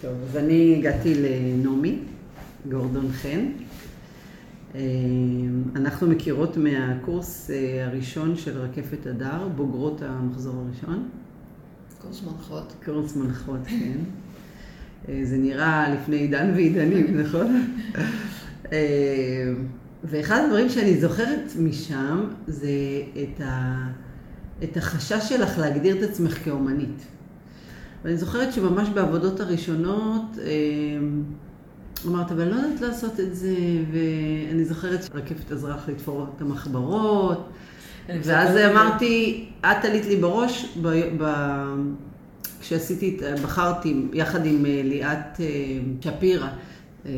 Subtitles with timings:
[0.00, 1.98] טוב, אז אני הגעתי לנעמי,
[2.70, 3.46] גורדון חן.
[4.74, 4.80] אה,
[5.76, 11.08] אנחנו מכירות מהקורס אה, הראשון של רקפת הדר, בוגרות המחזור הראשון.
[12.02, 12.72] קורס מנחות.
[12.84, 13.98] קורס מנחות, כן.
[15.08, 17.64] אה, זה נראה לפני עידן ועידנים, נכון?
[20.04, 22.68] ואחד הדברים שאני זוכרת משם זה
[23.22, 23.86] את, ה...
[24.62, 27.17] את החשש שלך להגדיר את עצמך כאומנית.
[28.04, 30.38] ואני זוכרת שממש בעבודות הראשונות
[32.06, 33.54] אמרת, אבל לא יודעת לעשות את זה,
[33.92, 37.48] ואני זוכרת שרקפת עזרה לך לתפור את המחברות,
[38.08, 40.88] ואז אמרתי, את עלית לי בראש, ב...
[41.22, 41.24] ב...
[42.60, 45.46] כשעשיתי, בחרתי יחד עם אה, ליאת אה,
[46.00, 46.48] שפירא
[47.06, 47.12] אה,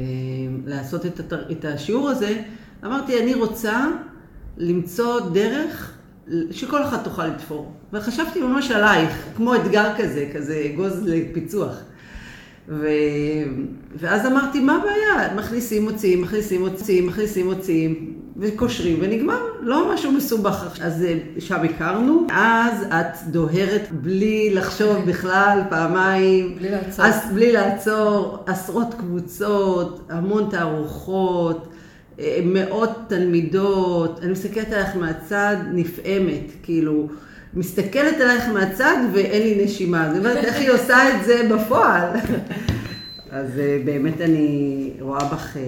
[0.66, 2.42] לעשות את, את השיעור הזה,
[2.84, 3.86] אמרתי, אני רוצה
[4.56, 5.98] למצוא דרך
[6.50, 7.72] שכל אחת תוכל לתפור.
[7.92, 11.76] וחשבתי ממש עלייך, כמו אתגר כזה, כזה אגוז לפיצוח.
[12.68, 12.88] ו...
[13.96, 15.34] ואז אמרתי, מה הבעיה?
[15.34, 19.40] מכניסים, מוציאים, מכניסים, מוציאים, מכניסים, מוציאים, וקושרים, ונגמר.
[19.60, 20.78] לא משהו מסובך.
[20.82, 22.26] אז אה, שם הכרנו.
[22.30, 26.54] אז את דוהרת בלי לחשוב בכלל, פעמיים.
[26.58, 27.04] בלי לעצור.
[27.04, 31.68] אז, בלי לעצור, עשרות קבוצות, המון תערוכות.
[32.44, 37.08] מאות תלמידות, אני מסתכלת עליך מהצד נפעמת, כאילו,
[37.54, 40.06] מסתכלת עלייך מהצד ואין לי נשימה.
[40.06, 42.08] אני אומרת, איך היא עושה את זה בפועל?
[43.30, 45.62] אז אה, באמת אני רואה בך אה,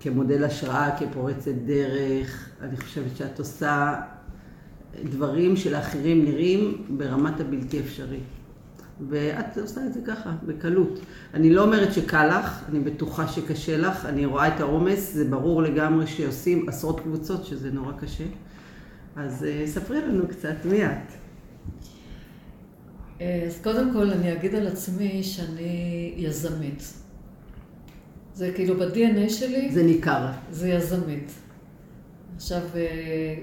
[0.00, 2.48] כמודל השראה, כפורצת דרך.
[2.62, 3.94] אני חושבת שאת עושה
[5.04, 8.20] דברים שלאחרים נראים ברמת הבלתי אפשרי.
[9.08, 11.00] ואת עושה את זה ככה, בקלות.
[11.34, 15.62] אני לא אומרת שקל לך, אני בטוחה שקשה לך, אני רואה את העומס, זה ברור
[15.62, 18.24] לגמרי שעושים עשרות קבוצות, שזה נורא קשה.
[19.16, 20.90] אז uh, ספרי לנו קצת, מי את?
[23.20, 26.92] אה, אז קודם כל אני אגיד על עצמי שאני יזמית.
[28.34, 29.70] זה כאילו ב-DNA שלי.
[29.72, 30.26] זה ניכר.
[30.50, 31.30] זה יזמית.
[32.36, 33.34] עכשיו, אה,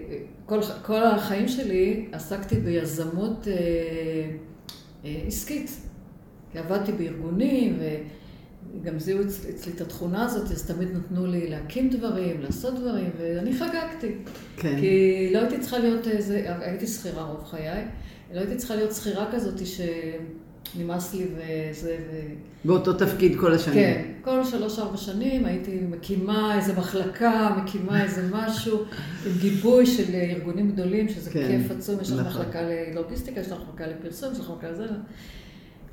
[0.46, 3.48] כל, כל החיים שלי עסקתי ביזמות
[5.28, 5.72] עסקית.
[6.52, 7.80] כי עבדתי בארגונים,
[8.82, 13.54] וגם זיהו אצלי את התכונה הזאת, אז תמיד נתנו לי להקים דברים, לעשות דברים, ואני
[13.54, 14.16] חגגתי.
[14.58, 14.78] כן.
[14.80, 17.86] כי לא הייתי צריכה להיות איזה, הייתי שכירה רוב חיי,
[18.34, 19.62] לא הייתי צריכה להיות שכירה כזאת
[20.74, 22.20] שנמאס לי וזה, ו...
[22.66, 23.76] באותו תפקיד כל השנים.
[23.76, 28.78] כן, כל שלוש-ארבע שנים הייתי מקימה איזה מחלקה, מקימה איזה משהו,
[29.26, 32.42] עם גיבוי של ארגונים גדולים, שזה כן, כיף עצום, יש לך נכון.
[32.42, 34.86] מחלקה ללוגיסטיקה, יש לך מחלקה לפרסום, יש לך מחלקה לזה.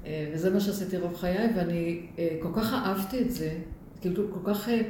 [0.07, 3.51] אה, וזה מה שעשיתי רוב חיי, ואני אה, כל כך אהבתי את זה,
[4.01, 4.81] כאילו כל כך אה,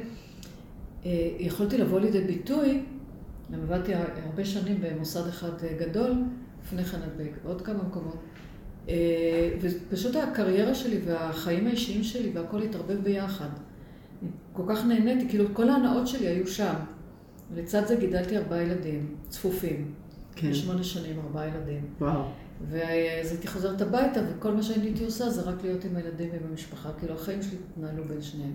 [1.39, 2.81] יכולתי לבוא לידי ביטוי,
[3.49, 6.11] אני עבדתי הרבה שנים במוסד אחד גדול,
[6.63, 6.97] לפני כן
[7.43, 8.17] בעוד כמה מקומות,
[9.61, 13.49] ופשוט הקריירה שלי והחיים האישיים שלי והכל התערבב ביחד.
[14.53, 16.73] כל כך נהניתי, כאילו כל ההנאות שלי היו שם.
[17.53, 19.93] ולצד זה גידלתי ארבעה ילדים, צפופים.
[20.35, 20.49] כן.
[20.49, 21.85] בשמונה שנים, ארבעה ילדים.
[22.01, 22.23] וואו.
[22.69, 26.41] ואז הייתי חוזרת הביתה, וכל מה שאני הייתי עושה זה רק להיות עם הילדים ועם
[26.49, 26.89] המשפחה.
[26.99, 28.53] כאילו, החיים שלי התנהלו בין שניהם.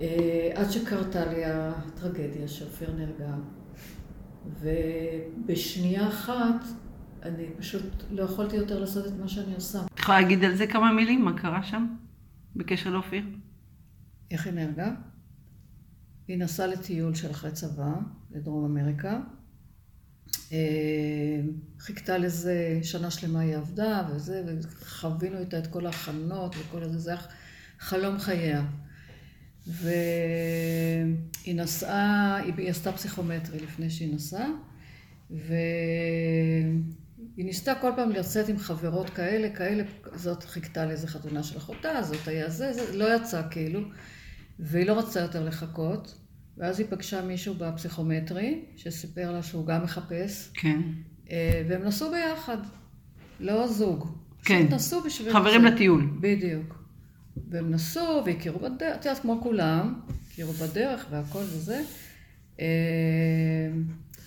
[0.00, 3.34] אה, עד שקרתה לי הטרגדיה שאופיר נהרגה.
[4.60, 6.64] ובשנייה אחת,
[7.22, 9.80] אני פשוט לא יכולתי יותר לעשות את מה שאני עושה.
[9.94, 11.24] את יכולה להגיד על זה כמה מילים?
[11.24, 11.86] מה קרה שם?
[12.56, 13.24] בקשר לאופיר?
[14.30, 14.92] איך היא נהרגה?
[16.28, 17.92] היא נסעה לטיול של אחרי צבא,
[18.30, 19.20] לדרום אמריקה.
[20.52, 21.40] אה,
[21.78, 27.10] חיכתה לזה, שנה שלמה היא עבדה וזה, וחווינו איתה את כל ההכנות וכל הזה, זה
[27.10, 27.20] היה
[27.78, 28.64] חלום חייה.
[29.66, 34.48] והיא נסעה, היא עשתה פסיכומטרי לפני שהיא נסעה,
[37.40, 39.82] והיא ניסתה כל פעם לצאת עם חברות כאלה, כאלה,
[40.14, 43.80] זאת חיכתה לאיזה חתונה של אחותה, זאת היה זה, זה, לא יצא כאילו,
[44.58, 46.18] והיא לא רצתה יותר לחכות.
[46.58, 50.50] ואז היא פגשה מישהו בפסיכומטרי, שסיפר לה שהוא גם מחפש.
[50.54, 50.80] כן.
[51.30, 52.56] אה, והם נסעו ביחד,
[53.40, 54.08] לא זוג.
[54.44, 54.66] כן.
[54.70, 55.32] נסעו בשביל...
[55.32, 55.66] חברים זה.
[55.68, 56.10] לטיול.
[56.20, 56.84] בדיוק.
[57.50, 61.82] והם נסעו והכירו בדרך, את יודעת, כמו כולם, הכירו בדרך והכל וזה.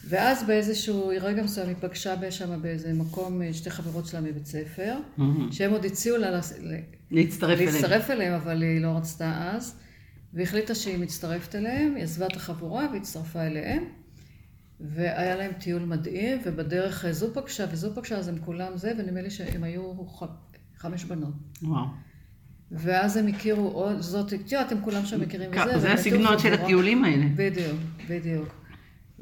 [0.03, 4.45] אה, ואז באיזשהו רגע מסוים היא פגשה שם באיזה מקום אה, שתי חברות שלה מבית
[4.45, 5.21] ספר, mm-hmm.
[5.51, 6.39] שהם עוד הציעו לה
[7.11, 7.73] להצטרף אליהם.
[7.73, 9.75] להצטרף אליהם, אבל היא לא רצתה אז.
[10.33, 13.83] והחליטה שהיא מצטרפת אליהם, היא עזבה את החבורה והצטרפה אליהם.
[14.79, 19.29] והיה להם טיול מדהים, ובדרך זו פגשה וזו פגשה, אז הם כולם זה, ונדמה לי
[19.29, 20.23] שהם היו ח...
[20.77, 21.33] חמש בנות.
[21.61, 21.85] וואו.
[22.71, 25.79] ואז הם הכירו עוד, זאת, תראו, אתם כולם שם מכירים וזה.
[25.79, 27.25] זה הסגנון של הטיולים האלה.
[27.35, 27.79] בדיוק,
[28.09, 28.62] בדיוק.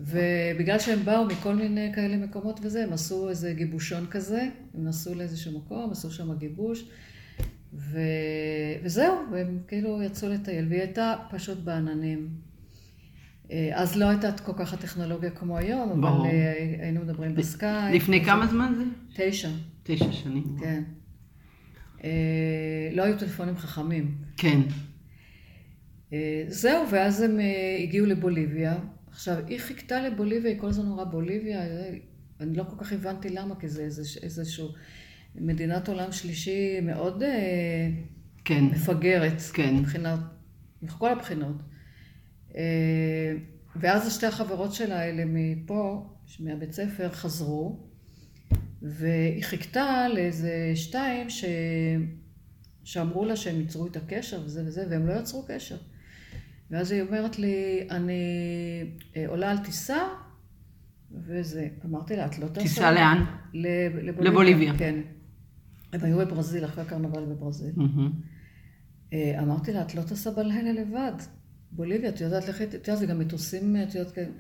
[0.02, 4.42] ובגלל שהם באו מכל מיני כאלה מקומות וזה, הם עשו איזה גיבושון כזה,
[4.74, 6.86] הם נסעו לאיזשהו מקום, עשו שם גיבוש.
[7.74, 8.00] ו...
[8.84, 12.30] וזהו, והם כאילו יצאו לטייל, והיא הייתה פשוט בעננים.
[13.52, 16.20] אה, אז לא הייתה כל כך הטכנולוגיה כמו היום, ברור.
[16.20, 17.96] אבל אה, היינו מדברים בסקאי.
[17.96, 18.84] לפני כמה זמן זה?
[19.16, 19.50] תשע.
[19.84, 20.56] תשע שנים.
[20.60, 20.84] כן.
[22.04, 24.16] אה, לא היו טלפונים חכמים.
[24.38, 24.60] כן.
[26.48, 27.40] זהו, ואז הם
[27.84, 28.76] הגיעו לבוליביה.
[29.12, 31.62] עכשיו, היא חיכתה לבוליביה, היא כל הזמן אמרה בוליביה,
[32.40, 33.84] אני לא כל כך הבנתי למה, כי זה
[34.24, 34.70] איזשהו
[35.36, 37.24] מדינת עולם שלישי מאוד
[38.46, 38.64] כן.
[38.64, 39.42] מפגרת.
[39.54, 39.76] כן.
[39.76, 40.20] מבחינת,
[40.82, 41.56] מכל הבחינות.
[42.56, 43.34] אה,
[43.76, 46.10] ואז שתי החברות שלה האלה מפה,
[46.40, 47.80] מהבית ספר, חזרו,
[48.82, 51.46] והיא חיכתה לאיזה שתיים ש...
[52.84, 55.78] שאמרו לה שהם ייצרו את הקשר וזה וזה, והם לא יצרו קשר.
[56.72, 58.14] ואז היא אומרת לי, אני
[59.16, 60.00] אה, עולה על טיסה,
[61.12, 61.68] וזה.
[61.86, 62.62] אמרתי לה, את לא טסה?
[62.62, 63.26] טיסה לאן?
[63.54, 64.32] לבוליביה.
[64.32, 64.74] לבוליביה.
[64.78, 65.02] כן.
[65.94, 67.74] הם היו בברזיל, אחרי הקרנבל בברזיל.
[67.78, 69.14] Mm-hmm.
[69.42, 71.14] אמרתי לה, את לא טסה בלילה לבד.
[71.72, 74.32] בוליביה, את יודעת, לכי, את יודעת, זה גם מטוסים, את יודעת, כן.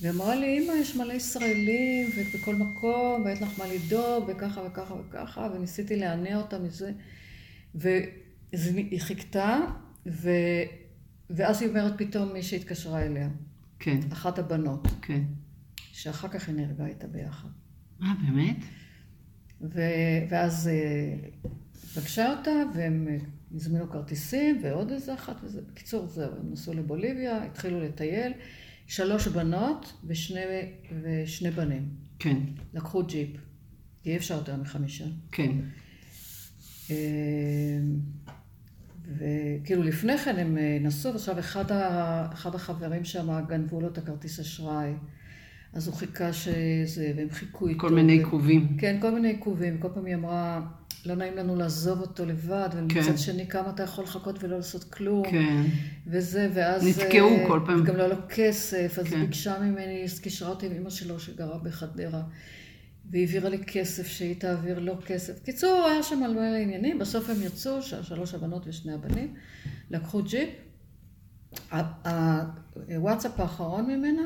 [0.00, 4.94] והיא אמרה לי, אמא, יש מלא ישראלים, ובכל מקום, ואין לך מה לדאוג, וככה וככה
[4.94, 6.92] וככה, וניסיתי להניע אותה מזה.
[7.74, 9.60] והיא חיכתה,
[10.06, 10.30] ו...
[11.36, 13.28] ואז היא אומרת פתאום מי שהתקשרה אליה.
[13.78, 14.00] כן.
[14.12, 14.88] אחת הבנות.
[15.02, 15.22] כן.
[15.92, 17.48] שאחר כך היא נהרגה איתה ביחד.
[18.02, 18.64] אה, באמת?
[19.60, 19.80] ו...
[20.30, 21.28] ואז אה,
[21.94, 23.08] פגשה אותה, והם
[23.54, 25.60] הזמינו כרטיסים ועוד איזה אחת וזה.
[25.62, 28.32] בקיצור, זהו, הם נסעו לבוליביה, התחילו לטייל.
[28.86, 30.40] שלוש בנות ושני,
[31.02, 31.88] ושני בנים.
[32.18, 32.36] כן.
[32.74, 33.30] לקחו ג'יפ.
[34.06, 35.04] אי אפשר יותר מחמישה.
[35.32, 35.52] כן.
[39.18, 43.98] וכאילו לפני כן הם אה, נסעו, ועכשיו אחד, ה, אחד החברים שם גנבו לו את
[43.98, 44.92] הכרטיס אשראי.
[45.72, 47.80] אז הוא חיכה שזה, והם חיכו איתו.
[47.80, 48.76] כל מיני עיכובים.
[48.78, 49.78] כן, כל מיני עיכובים.
[49.78, 50.60] כל פעם היא אמרה,
[51.06, 53.16] לא נעים לנו לעזוב אותו לבד, ומצד כן.
[53.16, 55.30] שני כמה אתה יכול לחכות ולא לעשות כלום.
[55.30, 55.62] כן.
[56.06, 56.88] וזה, ואז...
[56.88, 57.84] נתקעו כל פעם.
[57.84, 59.20] גם לא היה לו כסף, אז כן.
[59.20, 62.22] ביקשה ממני, היא קישרה אותי עם אמא שלו שגרה בחדרה,
[63.10, 65.42] והיא העבירה לי כסף שהיא תעביר לו כסף.
[65.42, 69.34] קיצור, היה שם על מלא עניינים, בסוף הם יצאו, שלוש הבנות ושני הבנים,
[69.90, 70.48] לקחו ג'יפ.
[72.88, 74.22] הוואטסאפ האחרון ממנה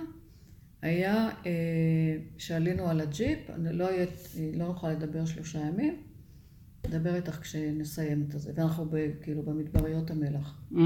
[0.82, 3.88] היה אה, שעלינו על הג'יפ, אני לא,
[4.54, 6.02] לא נוכל לדבר שלושה ימים.
[6.88, 8.52] נדבר איתך כשנסיים את זה.
[8.54, 10.60] ואנחנו ב, כאילו במדבריות המלח.
[10.72, 10.76] Mm.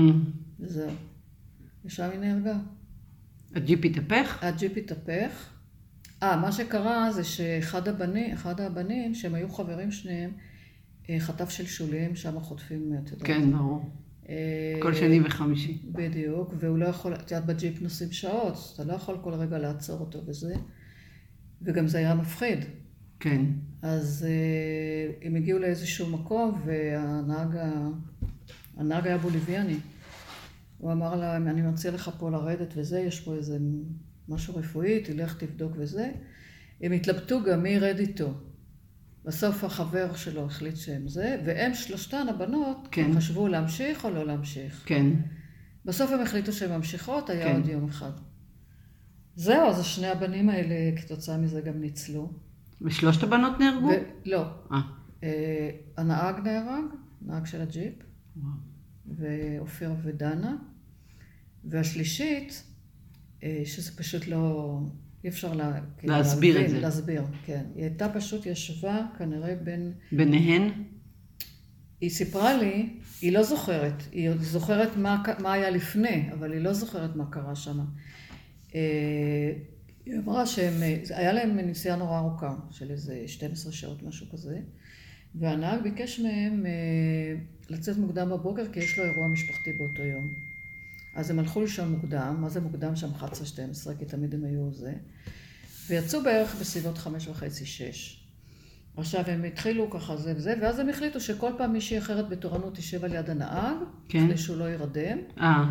[0.60, 0.90] וזהו.
[1.84, 2.58] ושם היא נהרגה.
[3.54, 4.38] הג'יפ התהפך?
[4.42, 5.57] הג'יפ התהפך.
[6.22, 10.30] אה, מה שקרה זה שאחד הבנים, אחד הבנים, שהם היו חברים שניהם,
[11.10, 13.26] אה, חטף שלשולים, שם חוטפים, את יודעת.
[13.26, 13.90] כן, ברור.
[14.28, 15.78] אה, כל שני וחמישי.
[15.84, 20.00] בדיוק, והוא לא יכול, את יודעת, בג'יפ נוסעים שעות, אתה לא יכול כל רגע לעצור
[20.00, 20.54] אותו וזה.
[21.62, 22.58] וגם זה היה מפחיד.
[23.20, 23.44] כן.
[23.82, 27.58] אז אה, הם הגיעו לאיזשהו מקום, והנהג
[28.76, 29.76] הנהג היה בוליביאני.
[30.78, 33.58] הוא אמר להם, אני מציע לך פה לרדת וזה, יש פה איזה
[34.28, 36.10] משהו רפואי, תלך תבדוק וזה.
[36.80, 38.34] הם התלבטו גם מי ירד איתו.
[39.24, 43.12] בסוף החבר שלו החליט שהם זה, והם שלושתן הבנות, כן.
[43.16, 44.82] חשבו להמשיך או לא להמשיך.
[44.86, 45.06] כן.
[45.84, 47.56] בסוף הם החליטו שהן ממשיכות, היה כן.
[47.56, 48.10] עוד יום אחד.
[49.36, 52.32] זהו, אז שני הבנים האלה כתוצאה מזה גם ניצלו.
[52.82, 53.86] ושלושת הבנות נהרגו?
[53.86, 53.90] ו...
[54.24, 54.46] לא.
[54.72, 54.80] אה.
[55.22, 56.84] אה, הנהג נהרג,
[57.22, 57.94] נהג של הג'יפ,
[59.06, 60.56] ואופיר ודנה,
[61.64, 62.64] והשלישית,
[63.64, 64.78] שזה פשוט לא,
[65.24, 66.80] אי אפשר לה, כאילו, להסביר להבין, את זה.
[66.80, 67.64] להסביר, כן.
[67.74, 69.92] היא הייתה פשוט ישבה כנראה בין...
[70.12, 70.70] ביניהן?
[72.00, 72.88] היא סיפרה לי,
[73.20, 77.56] היא לא זוכרת, היא זוכרת מה, מה היה לפני, אבל היא לא זוכרת מה קרה
[77.56, 77.78] שם.
[78.74, 79.52] אה,
[80.06, 84.58] היא אמרה שהיה להם נסיעה נורא ארוכה, של איזה 12 שעות, משהו כזה,
[85.34, 90.47] והנהג ביקש מהם אה, לצאת מוקדם בבוקר, כי יש לו אירוע משפחתי באותו יום.
[91.18, 93.08] אז הם הלכו לישון מוקדם, מה זה מוקדם שם?
[93.20, 93.24] 11-12,
[93.98, 94.92] כי תמיד הם היו זה,
[95.88, 98.24] ויצאו בערך בסביבות חמש וחצי, שש.
[98.96, 103.04] עכשיו הם התחילו ככה זה וזה, ואז הם החליטו שכל פעם מישהי אחרת בתורנות תשב
[103.04, 103.76] על יד הנהג,
[104.08, 104.26] כן.
[104.26, 105.18] כדי שהוא לא יירדם.
[105.40, 105.70] אה.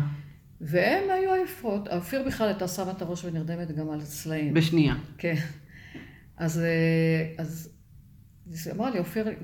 [0.60, 1.88] והן היו עייפות.
[1.88, 4.54] אופיר בכלל הייתה שמה את הראש ונרדמת גם על סלעים.
[4.54, 4.94] בשנייה.
[5.18, 5.34] כן.
[6.36, 7.70] אז, אה, אז
[8.46, 9.34] היא אמרה לי, אופיר, אה,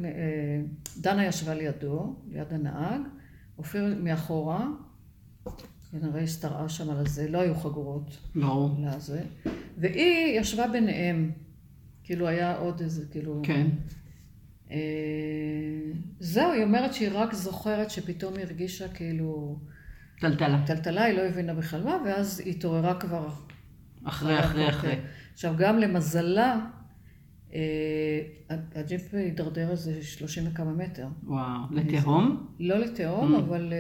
[0.97, 3.01] דנה ישבה לידו, ליד הנהג,
[3.59, 4.67] אופיר מאחורה,
[6.01, 8.19] כנראה השתרעה שם על זה, לא היו חגורות.
[8.35, 8.71] לא.
[8.79, 9.23] לזה.
[9.79, 11.31] והיא ישבה ביניהם.
[12.05, 13.41] כאילו היה עוד איזה, כאילו...
[13.43, 13.67] כן.
[14.71, 14.77] אה,
[16.21, 19.59] זהו, היא אומרת שהיא רק זוכרת שפתאום היא הרגישה כאילו...
[20.21, 20.63] טלטלה.
[20.67, 23.29] טלטלה, היא לא הבינה בכלל מה, ואז היא התעוררה כבר...
[24.05, 24.97] אחרי, אחרי, אחרי.
[25.33, 26.67] עכשיו, גם למזלה,
[28.75, 31.07] הג'יפ הידרדר איזה 30 וכמה מטר.
[31.25, 32.47] וואו, לתהום?
[32.61, 33.73] לא לתהום, אבל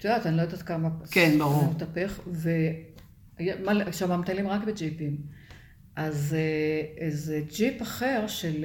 [0.00, 0.88] את יודעת, אני לא יודעת כמה...
[1.10, 1.60] כן, ברור.
[1.60, 2.20] זה מתהפך,
[3.88, 5.16] ושם מטיילים רק בג'יפים.
[5.96, 6.36] אז
[6.98, 8.64] איזה ג'יפ אחר של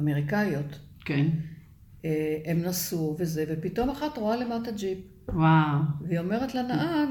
[0.00, 0.78] אמריקאיות.
[1.04, 1.26] כן.
[2.44, 4.98] הם נסעו וזה, ופתאום אחת רואה למטה ג'יפ.
[5.28, 5.78] וואו.
[6.08, 7.08] והיא אומרת לנהג,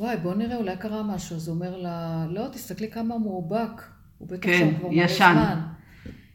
[0.00, 1.36] וואי, בוא נראה, אולי קרה משהו.
[1.36, 3.82] אז הוא אומר לה, לא, תסתכלי כמה הוא מאובק.
[4.18, 5.32] הוא בטח כן, כבר ישן.
[5.34, 5.60] זמן.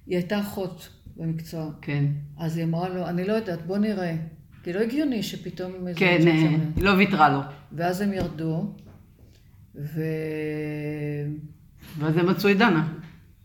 [0.07, 1.71] היא הייתה אחות במקצוע.
[1.81, 2.05] כן.
[2.37, 4.15] אז היא אמרה לו, אני לא יודעת, בוא נראה.
[4.63, 5.71] כי לא הגיוני שפתאום...
[5.95, 6.33] כן, אה,
[6.75, 7.39] היא לא ויתרה לו.
[7.71, 8.73] ואז הם ירדו,
[9.75, 10.01] ו...
[11.97, 12.93] ואז הם מצאו את דנה,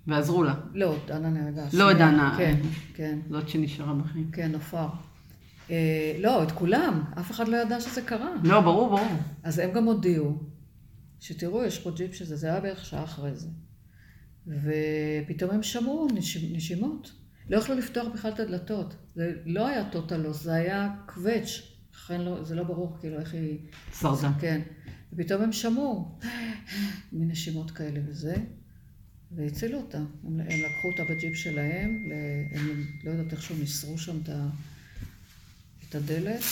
[0.06, 0.54] ועזרו לה.
[0.74, 1.66] לא, דנה נהרגה.
[1.72, 1.92] לא.
[1.92, 2.34] דנה.
[2.38, 2.56] כן,
[2.94, 4.30] כן, זאת שנשארה בחיים.
[4.32, 4.88] כן, עפר.
[5.70, 7.04] אה, לא, את כולם.
[7.18, 8.30] אף אחד לא ידע שזה קרה.
[8.44, 9.08] לא, ברור, ברור.
[9.42, 10.38] אז הם גם הודיעו,
[11.20, 13.48] שתראו, יש פה ג'יפ שזה, זה היה בערך שעה אחרי זה.
[14.46, 17.12] ופתאום הם שמעו נשימ, נשימות.
[17.48, 18.94] לא יכלו לפתוח בכלל את הדלתות.
[19.14, 21.62] זה לא היה טוטלוס, זה היה קווץ'.
[21.94, 23.58] לכן לא, זה לא ברור כאילו איך היא...
[24.00, 24.32] שרדה.
[24.40, 24.60] כן.
[25.12, 26.18] ופתאום הם שמעו
[27.12, 28.36] מנשימות כאלה וזה,
[29.30, 29.98] והצילו אותה.
[29.98, 32.10] הם, הם לקחו אותה בג'יפ שלהם,
[32.52, 34.48] הם לא יודעת איכשהו ניסרו שם את, ה,
[35.88, 36.42] את הדלת,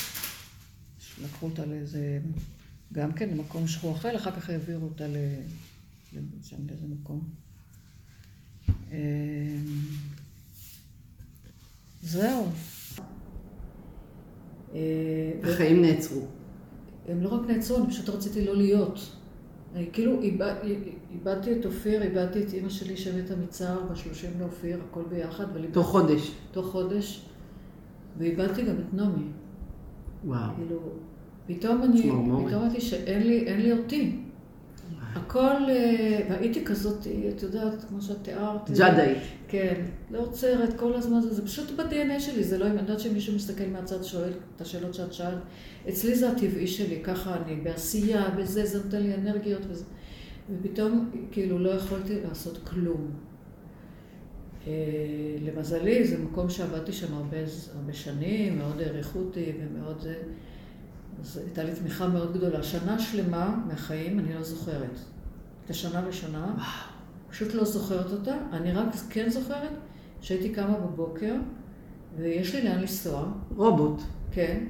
[1.25, 2.21] לקחו אותה לאיזה,
[2.93, 5.17] גם כן למקום שכוח אחר, אחר כך העבירו אותה ל...
[6.13, 7.29] ל- שם לאיזה מקום.
[12.07, 12.45] זהו.
[14.75, 14.81] אה,
[15.43, 16.21] החיים נעצרו.
[17.09, 18.99] הם לא רק נעצרו, אני פשוט רציתי לא להיות.
[19.93, 20.55] כאילו איבד-
[21.15, 26.33] איבדתי את אופיר, איבדתי את אימא שלי שמתה מצער בשלושים לאופיר, הכל ביחד, תוך חודש.
[26.53, 27.23] תוך חודש,
[28.19, 29.23] ואיבדתי גם את נעמי.
[30.25, 30.51] וואו.
[30.57, 30.81] כאילו,
[31.47, 32.03] פתאום אני.
[32.03, 34.17] פתאום אמרתי שאין לי, אין לי אותי.
[35.15, 38.71] הכל, אה, והייתי כזאת, את יודעת, כמו שאת תיארת.
[38.71, 39.19] ג'אדאית.
[39.49, 43.35] כן, לא עוצרת כל הזמן, זה, זה פשוט ב-DNA שלי, זה לא, אני יודעת שמישהו
[43.35, 45.39] מסתכל מהצד שואל את השאלות שאת שאלת,
[45.89, 49.85] אצלי זה הטבעי שלי, ככה אני, בעשייה, בזה, זה נותן לי אנרגיות וזה,
[50.51, 53.11] ופתאום כאילו לא יכולתי לעשות כלום.
[54.67, 54.73] אה,
[55.43, 57.37] למזלי, זה מקום שעבדתי שם הרבה,
[57.77, 60.15] הרבה שנים, מאוד העריכו אותי ומאוד זה,
[61.21, 62.63] אז הייתה לי תמיכה מאוד גדולה.
[62.63, 64.99] שנה שלמה מהחיים אני לא זוכרת.
[65.65, 66.55] את השנה הראשונה,
[67.31, 68.37] פשוט לא זוכרת אותה.
[68.53, 69.71] אני רק כן זוכרת
[70.21, 71.35] שהייתי קמה בבוקר,
[72.17, 74.01] ויש לי לאן לנסוע, רובוט.
[74.31, 74.65] כן,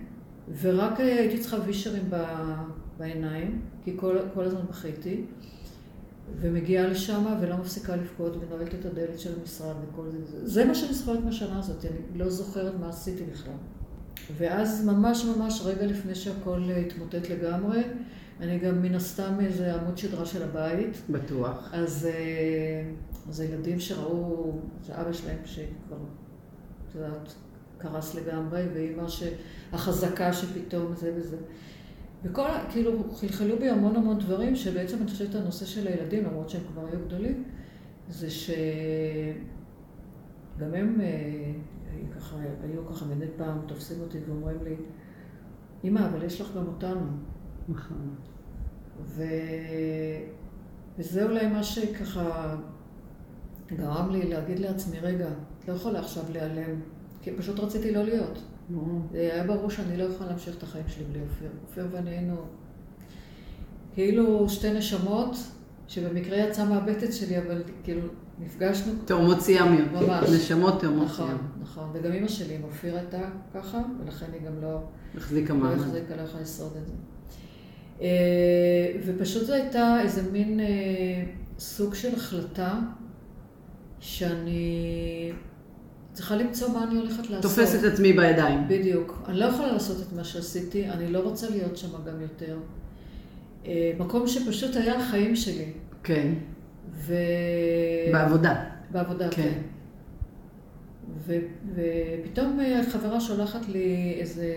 [0.60, 2.54] ורק אה, הייתי צריכה וישרים ב-
[2.98, 5.24] בעיניים, כי כל, כל הזמן בכיתי,
[6.40, 10.24] ומגיעה לשם ולא מפסיקה לבכות ונועלת את הדלת של המשרד וכל זה.
[10.26, 13.52] זה, זה מה שאני זוכרת מהשנה הזאת, אני לא זוכרת מה עשיתי בכלל.
[14.36, 17.82] ואז ממש ממש רגע לפני שהכל אה, התמוטט לגמרי,
[18.40, 20.96] אני גם מן הסתם איזה עמוד שדרה של הבית.
[21.10, 21.70] בטוח.
[21.72, 22.90] אז, אה,
[23.28, 25.96] אז הילדים שראו, זה אבא שלהם שכבר,
[26.88, 27.34] את יודעת,
[27.78, 29.04] קרס לגמרי, ואימא
[29.72, 31.36] החזקה שפתאום זה וזה.
[32.24, 36.62] וכל, כאילו, חלחלו בי המון המון דברים, שבעצם אני חושבת הנושא של הילדים, למרות שהם
[36.72, 37.44] כבר היו גדולים,
[38.08, 38.54] זה שגם
[40.60, 41.06] הם אה,
[41.94, 44.76] היו ככה, היו ככה מדי פעם תופסים אותי ואומרים לי,
[45.84, 47.06] אמא, אבל יש לך גם אותנו.
[47.68, 48.14] נכון.
[49.04, 49.22] ו...
[50.98, 52.56] וזה אולי מה שככה
[53.66, 56.80] גרם לי להגיד לעצמי, רגע, את לא יכולה עכשיו להיעלם,
[57.22, 58.38] כי פשוט רציתי לא להיות.
[59.12, 61.48] היה ברור שאני לא יכולה להמשיך את החיים שלי בלי אופיר.
[61.62, 62.36] אופיר ואני היינו
[63.94, 65.36] כאילו שתי נשמות,
[65.88, 68.00] שבמקרה יצא מהבטן שלי, אבל כאילו
[68.38, 68.92] נפגשנו.
[69.04, 69.88] תאומות סיאמיות.
[69.92, 70.30] ממש.
[70.30, 71.40] נשמות תאומות נכון, סיאמיות.
[71.62, 71.90] נכון.
[71.92, 73.20] וגם אימא שלי עם אופיר הייתה
[73.54, 74.78] ככה, ולכן היא גם לא...
[75.16, 75.80] החזיקה לא מעמד.
[75.80, 76.92] החזיקה, לא יכולה לשרוד את זה.
[78.00, 78.06] אה,
[79.06, 80.66] ופשוט זו הייתה איזה מין אה,
[81.58, 82.78] סוג של החלטה
[84.00, 85.32] שאני
[86.12, 87.42] צריכה למצוא מה אני הולכת לעשות.
[87.42, 88.68] תופס את עצמי בידיים.
[88.68, 89.22] בדיוק.
[89.28, 92.58] אני לא יכולה לעשות את מה שעשיתי, אני לא רוצה להיות שם גם יותר.
[93.66, 95.72] אה, מקום שפשוט היה החיים שלי.
[96.02, 96.32] כן.
[96.92, 97.14] ו...
[98.12, 98.64] בעבודה.
[98.90, 99.42] בעבודה, כן.
[99.42, 99.60] כן.
[101.26, 101.34] ו,
[101.74, 102.60] ופתאום
[102.92, 104.54] חברה שולחת לי איזה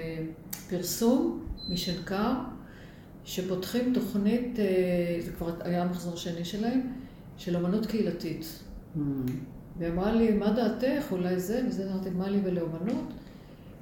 [0.70, 2.34] פרסום משנקר,
[3.30, 4.66] שפותחים תוכנית, אה,
[5.20, 6.82] זה כבר היה המחזור השני שלהם,
[7.38, 8.46] של אמנות קהילתית.
[8.96, 9.00] Mm.
[9.78, 13.14] והיא אמרה לי, מה דעתך, אולי זה, וזה אמרתי, מה לי ולאומנות?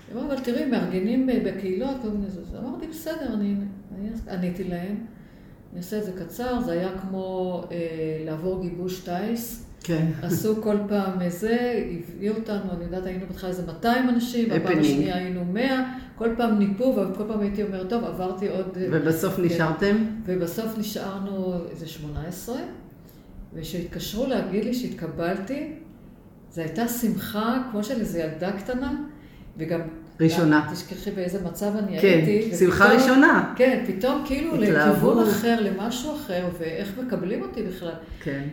[0.08, 2.42] היא אמרה, אבל תראי, מארגנים אה, בקהילות, כל מיני זה.
[2.42, 3.56] אז אמרתי, בסדר, אני,
[3.96, 5.06] אני עניתי להם.
[5.72, 9.67] אני אעשה את זה קצר, זה היה כמו אה, לעבור גיבוש טיס.
[9.84, 10.08] כן.
[10.22, 11.84] עשו כל פעם איזה,
[12.16, 14.80] הביאו אותנו, אני יודעת, היינו בהתחלה איזה 200 אנשים, בפעם.
[14.80, 15.84] השנייה היינו 100,
[16.16, 18.78] כל פעם ניפו, וכל פעם הייתי אומרת, טוב, עברתי עוד...
[18.92, 19.44] ובסוף כן.
[19.44, 19.96] נשארתם?
[20.26, 22.56] ובסוף נשארנו איזה 18,
[23.54, 25.74] וכשהתקשרו להגיד לי שהתקבלתי,
[26.52, 28.94] זו הייתה שמחה כמו של איזו ילדה קטנה,
[29.58, 29.82] וגם...
[30.22, 30.70] ראשונה.
[30.74, 32.50] תשכחי באיזה מצב אני כן, הייתי.
[32.52, 33.54] כן, שמחה ופתאום, ראשונה.
[33.56, 37.94] כן, פתאום כאילו לכיוון אחר, למשהו אחר, ואיך מקבלים אותי בכלל.
[38.24, 38.44] כן.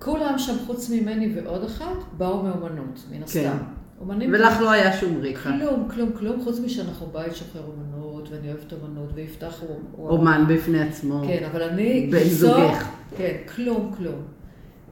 [0.00, 3.40] כולם שם חוץ ממני ועוד אחת, באו מאומנות, מן הסתם.
[3.40, 3.56] כן.
[4.00, 4.30] אומנים...
[4.32, 5.50] ולך לא היה שום ריקה.
[5.58, 9.60] כלום, כלום, כלום, חוץ משאנחנו בית שוחר אומנות, ואני אוהבת אומנות, ויפתח
[9.92, 10.08] הוא...
[10.08, 11.22] אומן בפני עצמו.
[11.26, 12.08] כן, אבל אני...
[12.12, 12.90] בן זוגך.
[13.16, 14.22] כן, כלום, כלום.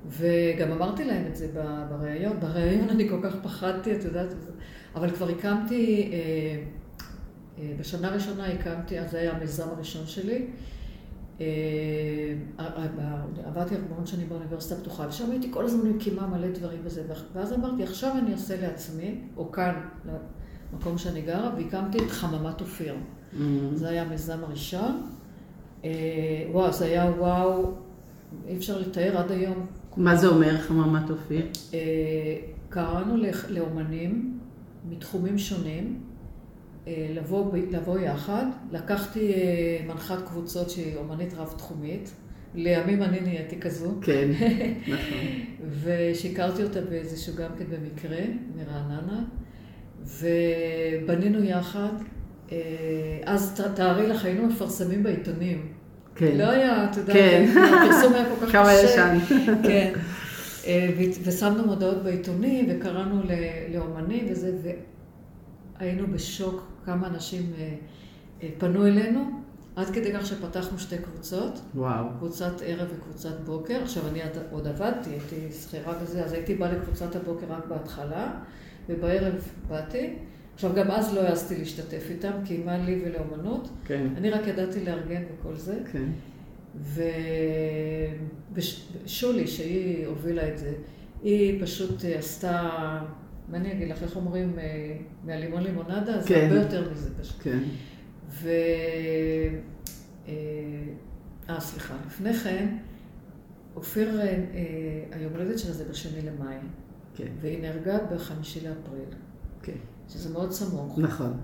[0.08, 1.48] וגם אמרתי להם את זה
[1.90, 2.40] בריאיון.
[2.40, 4.34] בריאיון אני כל כך פחדתי, את יודעת,
[4.94, 6.18] אבל כבר הקמתי, אה,
[7.58, 10.46] אה, בשנה הראשונה הקמתי, אז זה היה המיזם הראשון שלי.
[11.40, 11.46] אה,
[13.44, 17.02] עבדתי הרבה שנים באוניברסיטה הפתוחה, ושם הייתי כל הזמן מקימה מלא דברים וזה,
[17.34, 19.74] ואז אמרתי, עכשיו אני אעשה לעצמי, או כאן,
[20.72, 22.94] למקום שאני גרה, והקמתי את חממת אופיר.
[22.94, 23.36] Mm-hmm.
[23.74, 25.02] זה היה המיזם הראשון.
[26.52, 27.74] וואו, זה היה וואו,
[28.46, 29.66] אי אפשר לתאר עד היום.
[29.96, 31.46] מה זה אומר חממת אופיר?
[32.68, 33.16] קראנו
[33.48, 34.38] לאומנים
[34.88, 36.07] מתחומים שונים, אה,
[37.14, 38.44] לבוא, לבוא יחד.
[38.72, 42.12] לקחתי אה, מנחת קבוצות שהיא אומנית רב-תחומית.
[42.54, 43.94] לימים אני נהייתי כזו.
[44.02, 44.30] כן,
[44.92, 45.18] נכון.
[45.82, 48.20] ושיקרתי אותה באיזשהו גם כן במקרה,
[48.56, 49.24] מרעננה.
[50.04, 51.92] ובנינו יחד.
[52.52, 52.56] אה,
[53.24, 55.72] אז תארי לך, היינו מפרסמים בעיתונים.
[56.14, 56.36] כן.
[56.36, 57.48] לא היה, אתה יודע, כן.
[57.82, 58.52] הפרסום היה כל כך קשה.
[58.52, 59.18] כמה ישן.
[59.68, 59.92] כן.
[61.24, 63.22] ושמנו מודעות בעיתונים, וקראנו
[63.72, 64.52] לאומנים וזה,
[65.80, 67.74] והיינו בשוק כמה אנשים אה,
[68.42, 69.40] אה, פנו אלינו,
[69.76, 71.60] עד כדי כך שפתחנו שתי קבוצות.
[71.74, 72.04] וואו.
[72.18, 73.82] קבוצת ערב וקבוצת בוקר.
[73.82, 74.20] עכשיו, אני
[74.50, 78.34] עוד עבדתי, הייתי שכירה בזה, אז הייתי באה לקבוצת הבוקר רק בהתחלה,
[78.88, 79.34] ובערב
[79.68, 80.14] באתי.
[80.54, 83.68] עכשיו, גם אז לא העזתי להשתתף איתם, כי מה לי ולאומנות.
[83.84, 84.06] כן.
[84.16, 85.78] אני רק ידעתי לארגן וכל זה.
[85.92, 86.08] כן.
[88.54, 90.72] ושולי, שהיא הובילה את זה,
[91.22, 92.68] היא פשוט עשתה,
[93.48, 96.20] מה אני אגיד לך, איך אומרים, אה, מהלימון לימונדה?
[96.20, 96.48] זה כן.
[96.50, 97.36] הרבה יותר מזה פשוט.
[97.42, 97.58] כן.
[98.28, 98.50] ו...
[100.28, 100.32] אה,
[101.50, 102.76] אה סליחה, לפני כן,
[103.76, 104.34] אופיר, אה,
[105.12, 106.56] היום הולדת שלה זה בשני למאי.
[107.14, 107.28] כן.
[107.40, 109.08] והיא נהרגה בחמישי לאפריל.
[109.62, 109.76] כן.
[110.08, 110.98] שזה מאוד סמוך.
[110.98, 111.40] נכון.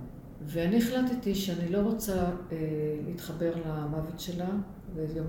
[0.46, 2.56] ואני החלטתי שאני לא רוצה אה,
[3.06, 4.48] להתחבר למוות שלה,
[4.94, 5.26] ויום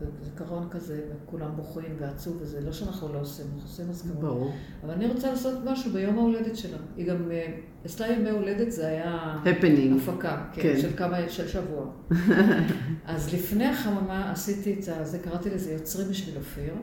[0.00, 4.20] הזיכרון כזה, וכולם בוכים ועצוב וזה, לא שאנחנו לא עושים, אנחנו עושים הזכרות.
[4.20, 4.52] ברור.
[4.84, 6.78] אבל אני רוצה לעשות משהו ביום ההולדת שלה.
[6.96, 7.46] היא גם אה,
[7.84, 9.36] עשתה ימי הולדת, זה היה...
[9.44, 10.00] הפנינג.
[10.00, 10.80] הפקה, כן, כן.
[10.80, 11.86] של כמה, של שבוע.
[13.06, 16.74] אז לפני החממה עשיתי את זה, קראתי לזה יוצרים בשביל אופיר,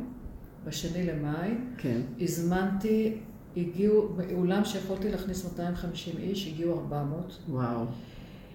[0.66, 1.50] בשני למאי.
[1.78, 2.02] כן.
[2.20, 3.18] הזמנתי
[3.58, 7.38] הגיעו, באולם שיכולתי להכניס 250 איש, הגיעו 400.
[7.50, 7.86] וואו.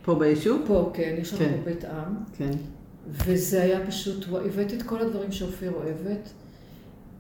[0.03, 0.63] פה ביישוב?
[0.67, 1.57] פה, כן, יש לנו כן.
[1.57, 2.15] פה בית עם.
[2.33, 2.51] כן.
[3.09, 6.29] וזה היה פשוט, הבאתי את כל הדברים שאופיר אוהבת,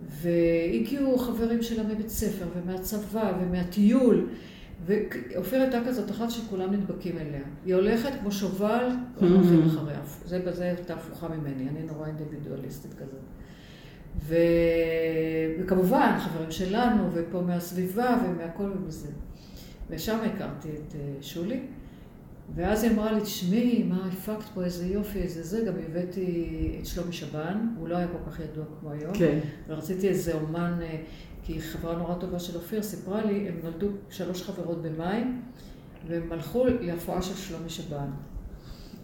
[0.08, 4.28] והגיעו חברים שלה מבית ספר, ומהצבא, ומהטיול,
[4.86, 7.40] ואופיר הייתה כזאת אחת שכולם נדבקים אליה.
[7.64, 8.88] היא הולכת כמו שובל,
[9.20, 10.00] הולכים אחריה.
[10.24, 13.20] זה בזה הייתה הפוכה ממני, אני נורא אינדיבידואליסטית כזאת.
[14.18, 14.36] ו...
[15.60, 19.08] וכמובן, חברים שלנו, ופה מהסביבה, ומהכל ומזה.
[19.90, 21.60] ושם הכרתי את אה, שולי,
[22.54, 26.86] ואז היא אמרה לי, תשמעי, מה הפקת פה, איזה יופי, איזה זה, גם הבאתי את
[26.86, 29.14] שלומי שבן, הוא לא היה כל כך ידוע כמו היום.
[29.14, 29.38] כן.
[29.68, 30.96] ורציתי איזה אומן, אה,
[31.42, 35.22] כי חברה נורא טובה של אופיר סיפרה לי, הם נולדו שלוש חברות במאי,
[36.08, 38.10] והם הלכו להפואה של שלומי שבן.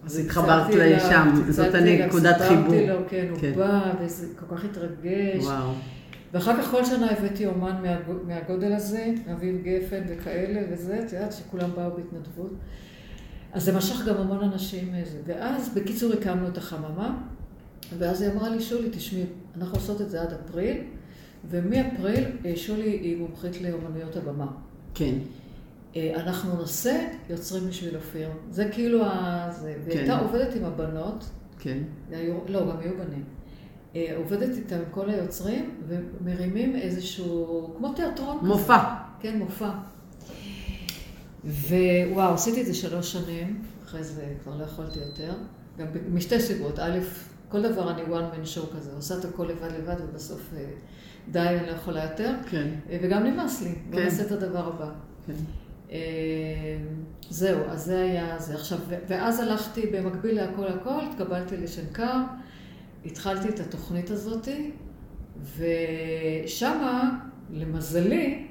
[0.04, 2.64] אז התחברת לשם, זאת הנקודת חיבור.
[2.64, 3.52] סיפרתי לו, כן, הוא כן.
[3.56, 5.44] בא, וזה כל כך התרגש.
[5.44, 5.72] וואו.
[6.32, 7.82] ואחר כך כל שנה הבאתי אומן
[8.26, 12.52] מהגודל הזה, אביב גפן וכאלה וזה, את יודעת שכולם באו בהתנדבות.
[13.52, 15.18] אז זה משך גם המון אנשים מזה.
[15.26, 17.18] ואז, בקיצור, הקמנו את החממה,
[17.98, 19.24] ואז היא אמרה לי, שולי, תשמעי,
[19.56, 20.76] אנחנו עושות את זה עד אפריל,
[21.50, 24.46] ומאפריל אה, שולי היא מומחית לאומנויות הבמה.
[24.94, 25.14] כן.
[25.96, 28.28] אה, אנחנו נעשה יוצרים בשביל אופיר.
[28.50, 29.48] זה כאילו ה...
[29.50, 29.74] זה.
[29.84, 30.24] והיא הייתה כן.
[30.24, 31.30] עובדת עם הבנות.
[31.58, 31.78] כן.
[32.10, 33.24] היו, לא, גם היו בנים.
[33.96, 38.48] אה, עובדת איתם כל היוצרים, ומרימים איזשהו, כמו תיאטרון כזה.
[38.48, 38.78] מופע.
[39.20, 39.70] כן, מופע.
[41.44, 45.34] ווואו, עשיתי את זה שלוש שנים, אחרי זה כבר לא יכולתי יותר.
[45.78, 46.78] גם משתי סיבות.
[46.78, 46.98] א',
[47.48, 50.64] כל דבר אני one man show כזה, עושה את הכל לבד לבד, ובסוף אה,
[51.30, 52.34] די, אני לא יכולה יותר.
[52.50, 52.68] כן.
[53.02, 54.04] וגם נמאס לי, בוא כן.
[54.04, 54.90] נעשה את הדבר הבא.
[55.26, 55.32] כן.
[55.90, 55.96] אמ,
[57.30, 58.54] זהו, אז זה היה זה.
[58.54, 58.78] עכשיו,
[59.08, 62.16] ואז הלכתי במקביל להכל הכל, התקבלתי לשנקר,
[63.06, 64.48] התחלתי את התוכנית הזאת,
[65.56, 67.18] ושמה,
[67.50, 68.46] למזלי,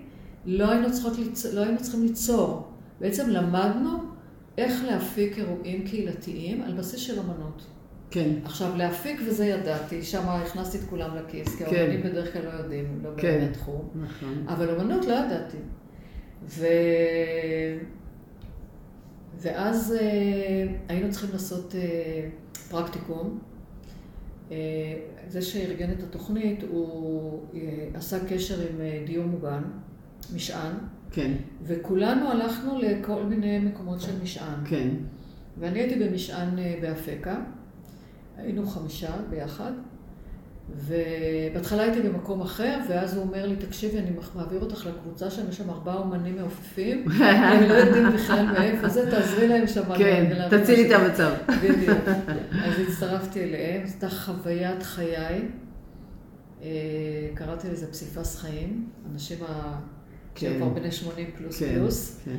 [0.46, 1.46] לא היינו, ליצ...
[1.46, 2.71] לא היינו צריכים ליצור.
[3.02, 3.90] בעצם למדנו
[4.58, 7.66] איך להפיק אירועים קהילתיים על בסיס של אמנות.
[8.12, 8.30] כן.
[8.46, 11.76] עכשיו, להפיק וזה ידעתי, שם הכנסתי את כולם לכיס, כי כן.
[11.76, 13.40] האומנים בדרך כלל לא יודעים, לא כן.
[13.40, 13.90] באמת תחום.
[13.96, 14.46] נכון.
[14.48, 15.58] אבל אומנות לא ידעתי.
[16.48, 16.66] ו...
[19.38, 22.30] ואז אה, היינו צריכים לעשות אה,
[22.70, 23.40] פרקטיקום.
[24.52, 24.58] אה,
[25.28, 27.60] זה שארגן את התוכנית, הוא אה,
[27.94, 29.64] עשה קשר עם אה, דיור מוגן,
[30.36, 30.76] משען,
[31.12, 31.32] כן,
[31.64, 34.60] וכולנו הלכנו לכל מיני מקומות של משען.
[34.66, 34.90] כן.
[35.60, 37.36] ואני הייתי במשען אה, באפקה,
[38.38, 39.72] היינו חמישה ביחד,
[40.76, 45.58] ובהתחלה הייתי במקום אחר, ואז הוא אומר לי, תקשיבי, אני מעביר אותך לקבוצה שם, יש
[45.58, 49.96] שם ארבעה אומנים מעופפים, הם לא יודעים בכלל מאיפה זה, תעזרי להם שם.
[49.98, 51.32] כן, תצילי את משהו." המצב.
[51.64, 51.98] בדיוק.
[52.66, 55.42] אז הצטרפתי אליהם, זו הייתה חוויית חיי.
[56.64, 56.68] אה,
[57.34, 59.80] קראתי לזה פסיפס חיים, אנשים ה...
[60.36, 60.54] כן.
[60.58, 62.22] כבר בני 80 פלוס כן, פלוס.
[62.26, 62.38] כן.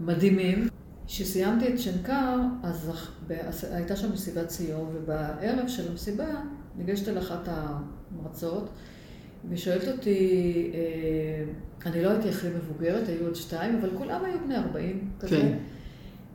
[0.00, 0.68] מדהימים.
[1.06, 2.92] כשסיימתי את שנקר, אז
[3.72, 6.26] הייתה שם מסיבת סיום, ובערב של המסיבה
[6.76, 8.68] ניגשת אל אחת המרצות,
[9.48, 14.56] ושואלת אותי, אה, אני לא הייתי הכי מבוגרת, היו עוד שתיים, אבל כולם היו בני
[14.56, 15.36] 40 כזה.
[15.36, 15.58] כן.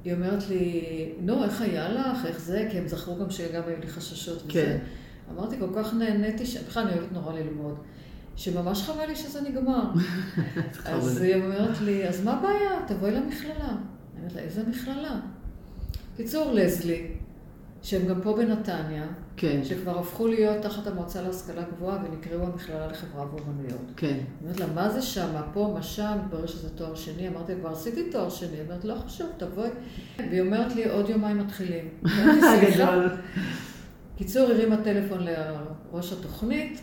[0.03, 0.83] היא אומרת לי,
[1.21, 2.67] נו, איך היה לך, איך זה?
[2.71, 4.51] כי הם זכרו גם שגם היו לי חששות וזה.
[4.53, 4.77] כן.
[5.31, 7.75] אמרתי, כל כך נהניתי, בכלל אני אוהבת נורא ללמוד,
[8.35, 9.91] שממש חבל לי שזה נגמר.
[10.85, 12.79] אז היא אומרת לי, אז מה הבעיה?
[12.87, 13.53] תבואי למכללה.
[13.55, 13.77] אני
[14.17, 15.19] אומרת לה, איזה מכללה?
[16.17, 17.07] קיצור, לזלי,
[17.83, 19.05] שהם גם פה בנתניה,
[19.37, 23.91] כן, שכבר הפכו להיות תחת המועצה להשכלה גבוהה ונקראו המכללה לחברה ואומנויות.
[23.97, 24.07] כן.
[24.07, 25.33] אני אומרת לה, מה זה שם?
[25.33, 25.71] מה פה?
[25.73, 26.17] מה שם?
[26.25, 27.27] מתברר שזה תואר שני.
[27.27, 28.57] אמרתי לה, כבר עשיתי תואר שני.
[28.57, 29.69] היא אומרת, לא חשוב, תבואי.
[30.17, 31.89] והיא אומרת לי, עוד יומיים מתחילים.
[32.73, 33.09] גדול.
[34.17, 36.81] קיצור, הרימה טלפון לראש התוכנית,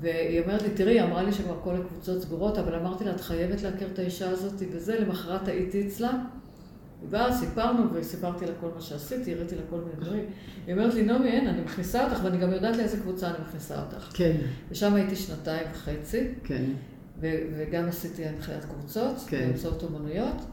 [0.00, 3.20] והיא אומרת לי, תראי, היא אמרה לי שכבר כל הקבוצות סגורות, אבל אמרתי לה, את
[3.20, 6.10] חייבת להכיר את האישה הזאת וזה, למחרת הייתי אצלה.
[7.00, 10.24] היא באה, סיפרנו, וסיפרתי לה כל מה שעשיתי, הראיתי לה כל מיני דברים.
[10.66, 13.82] היא אומרת לי, נעמי, אין, אני מכניסה אותך, ואני גם יודעת לאיזה קבוצה אני מכניסה
[13.82, 14.10] אותך.
[14.14, 14.36] כן,
[14.70, 16.64] ושם הייתי שנתיים וחצי, כן.
[17.20, 19.46] ו- וגם עשיתי הנחיית קבוצות, כן.
[19.46, 20.44] באמצעות אומנויות.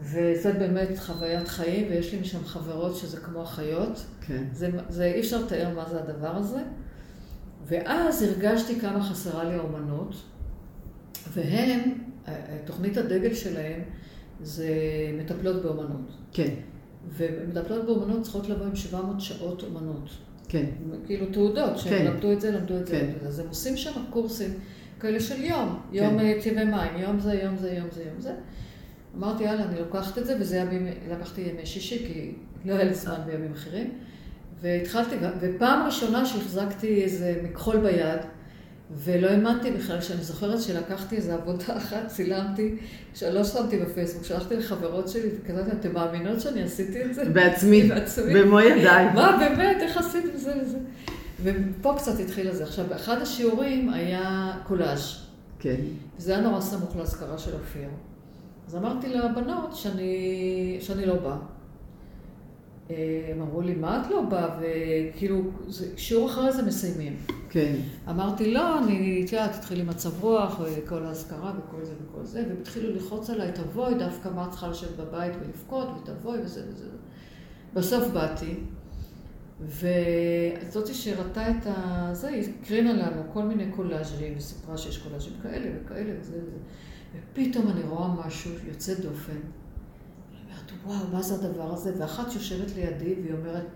[0.00, 4.04] וזה באמת חוויית חיים, ויש לי משם חברות שזה כמו אחיות.
[4.20, 4.44] כן.
[4.52, 6.60] זה, זה אי אפשר לתאר מה זה הדבר הזה.
[7.68, 10.14] ואז הרגשתי כמה חסרה לי האומנות,
[11.32, 11.80] והם,
[12.64, 13.80] תוכנית הדגל שלהם
[14.40, 14.68] זה
[15.18, 16.12] מטפלות באומנות.
[16.32, 16.54] כן,
[17.16, 20.10] ומטפלות באומנות צריכות לבוא עם 700 שעות אומנות.
[20.48, 20.66] כן.
[21.06, 22.06] כאילו תעודות, שהם כן.
[22.06, 22.92] למדו את זה, למדו את זה.
[22.92, 23.04] כן.
[23.06, 23.28] למדו את זה.
[23.28, 24.50] אז הם עושים שם קורסים
[25.00, 25.80] כאלה של יום.
[25.92, 28.34] יום אה, צבעי מים, יום זה, יום זה, יום זה, יום זה.
[29.16, 32.84] אמרתי, יאללה, אני לוקחת את זה, וזה היה בימי, לקחתי ימי שישי, כי לא היה
[32.84, 33.98] לי זמן בימים אחרים.
[34.60, 38.20] והתחלתי, ופעם ראשונה שהחזקתי איזה מכחול ביד,
[38.90, 42.76] ולא האמנתי בכלל, שאני זוכרת שלקחתי איזו עבודה אחת, צילמתי,
[43.14, 47.24] שלא שמתי בפייסבוק, שלחתי לחברות שלי, וכתבתי, אתם מאמינות שאני עשיתי את זה?
[47.24, 48.34] בעצמי, בעצמי.
[48.34, 49.12] במו ידיי.
[49.14, 50.78] מה, באמת, איך עשית וזה וזה?
[51.42, 52.62] ופה קצת התחיל לזה.
[52.62, 55.16] עכשיו, באחד השיעורים היה קולאז',
[55.58, 55.76] כן,
[56.18, 57.88] וזה היה נורא סמוך לאזכרה של אופיר.
[58.68, 61.36] אז אמרתי לבנות שאני, שאני לא באה.
[62.88, 64.58] הם אמרו לי, מה את לא באה?
[64.60, 65.42] וכאילו,
[65.96, 67.16] שיעור אחרי זה מסיימים.
[67.50, 67.74] כן,
[68.08, 72.44] אמרתי, לא, אני, את יודעת, התחיל עם מצב רוח, וכל האזכרה וכל זה וכל זה,
[72.48, 76.84] והם התחילו ללחוץ עליי, תבואי, דווקא מה את צריכה לשבת בבית ולבכות, ותבואי וזה וזה.
[77.74, 78.54] בסוף באתי,
[79.60, 82.08] וזאתי שהראתה את ה...
[82.12, 86.58] זה, היא הקרינה לנו כל מיני קולאז'ים, וסיפרה שיש קולאז'ים כאלה וכאלה וזה וזה.
[87.32, 89.38] ופתאום אני רואה משהו יוצא דופן.
[90.86, 91.92] וואו, מה זה הדבר הזה?
[91.98, 93.66] ואחת יושבת לידי, והיא אומרת,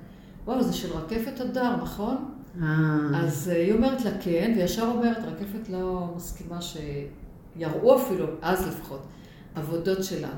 [0.44, 2.16] וואו, זה של רקפת הדר, נכון?
[2.62, 2.66] אה,
[3.14, 9.02] אז אה, היא אומרת לה כן, וישר אומרת, רקפת לא מסכימה שיראו אפילו, אז לפחות,
[9.54, 10.30] עבודות שלה.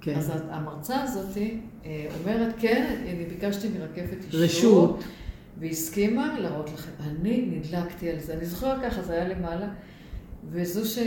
[0.00, 0.14] כן.
[0.14, 1.36] אז המרצה הזאת
[1.84, 4.40] אה, אומרת, כן, אני ביקשתי מרקפת אישור.
[4.40, 5.04] רשות.
[5.58, 6.90] והיא הסכימה להראות לכם.
[7.00, 9.68] אני נדלקתי על זה, אני זוכרת ככה, זה היה למעלה.
[10.50, 10.98] וזו ש...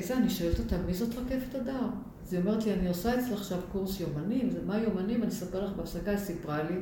[0.00, 1.86] זה, אני שואלת אותה, מי זאת רקפת הדר?
[2.30, 5.22] אז היא אומרת לי, אני עושה אצלך עכשיו קורס יומנים, זה מה יומנים?
[5.22, 6.76] אני אספר לך בהפסקה, היא סיפרה לי.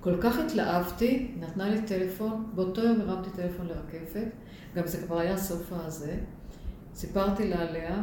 [0.00, 4.26] כל כך התלהבתי, נתנה לי טלפון, באותו יום הרמתי טלפון לרקפת,
[4.76, 6.14] גם זה כבר היה סוף הזה.
[6.94, 8.02] סיפרתי לה עליה,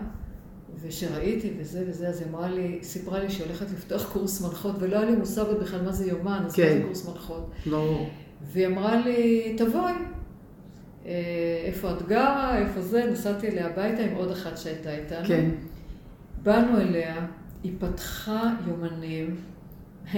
[0.82, 4.96] ושראיתי וזה וזה, אז היא אמרה לי, סיפרה לי שהיא הולכת לפתוח קורס מנחות, ולא
[4.96, 6.78] היה לי מושג עוד בכלל מה זה יומן, אז כן.
[6.78, 7.52] זה קורס מנחות.
[7.66, 8.10] ברור.
[8.52, 9.94] והיא אמרה לי, תבואי.
[11.06, 11.12] אה,
[11.66, 15.28] איפה את גרה, איפה זה, נסעתי אליה הביתה עם עוד אחת שהייתה איתנו.
[15.28, 15.50] כן.
[16.44, 17.26] באנו אליה,
[17.64, 19.36] היא פתחה יומנים,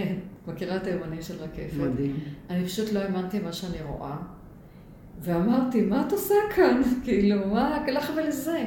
[0.47, 1.77] מכירה את היומנים של רקפת?
[1.77, 2.19] מדהים.
[2.49, 4.17] אני פשוט לא האמנתי מה שאני רואה,
[5.21, 6.81] ואמרתי, מה את עושה כאן?
[7.03, 8.65] כאילו, מה לך ולזה?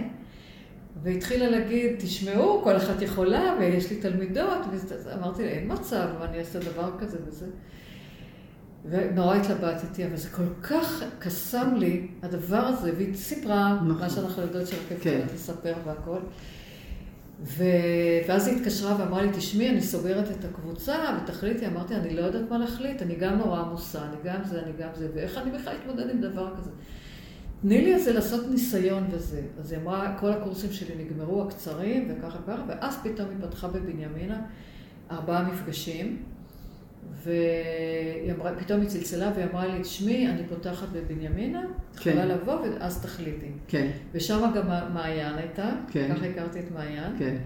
[1.03, 4.59] והתחילה להגיד, תשמעו, כל אחת יכולה, ויש לי תלמידות,
[5.05, 7.47] ואמרתי לה, אין מצב, אני אעשה דבר כזה וזה.
[8.91, 13.99] ונורא התלבטתי, אבל זה כל כך קסם לי, הדבר הזה, והיא סיפרה נכון.
[13.99, 15.27] מה שאנחנו יודעות שרכבת כן.
[15.35, 16.19] לספר והכל.
[17.41, 17.65] ו...
[18.29, 22.51] ואז היא התקשרה ואמרה לי, תשמעי, אני סוגרת את הקבוצה, ותחליטי, אמרתי, אני לא יודעת
[22.51, 25.75] מה להחליט, אני גם נורא עמוסה, אני גם זה, אני גם זה, ואיך אני בכלל
[25.83, 26.71] אתמודד עם דבר כזה?
[27.63, 29.43] תני לי איזה לעשות ניסיון וזה.
[29.59, 34.43] אז היא אמרה, כל הקורסים שלי נגמרו, הקצרים, וככה וככה, ואז פתאום היא פתחה בבנימינה
[35.11, 36.23] ארבעה מפגשים.
[37.23, 42.11] ופתאום היא צלצלה והיא אמרה לי, תשמעי, אני פותחת בבנימינה, את כן.
[42.11, 43.51] יכולה לבוא ואז תחליטי.
[43.69, 43.91] כן.
[44.13, 46.15] ושם גם מעיין הייתה, כן.
[46.15, 47.13] ככה הכרתי את מעיין.
[47.19, 47.37] כן.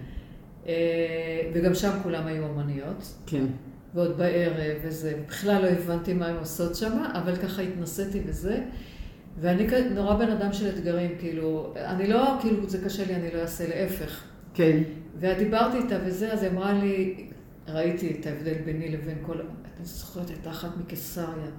[0.67, 3.13] אה, וגם שם כולם היו אמניות.
[3.25, 3.45] כן.
[3.93, 8.59] ועוד בערב וזה, בכלל לא הבנתי מה הן עושות שם, אבל ככה התנסיתי בזה.
[9.39, 13.39] ואני נורא בן אדם של אתגרים, כאילו, אני לא, כאילו, זה קשה לי, אני לא
[13.39, 14.23] אעשה, להפך.
[14.53, 14.83] כן.
[15.19, 17.25] ודיברתי איתה וזה, אז היא אמרה לי,
[17.67, 19.39] ראיתי את ההבדל ביני לבין כל...
[19.77, 21.51] אני זוכרת, הייתה אחת מקיסריה.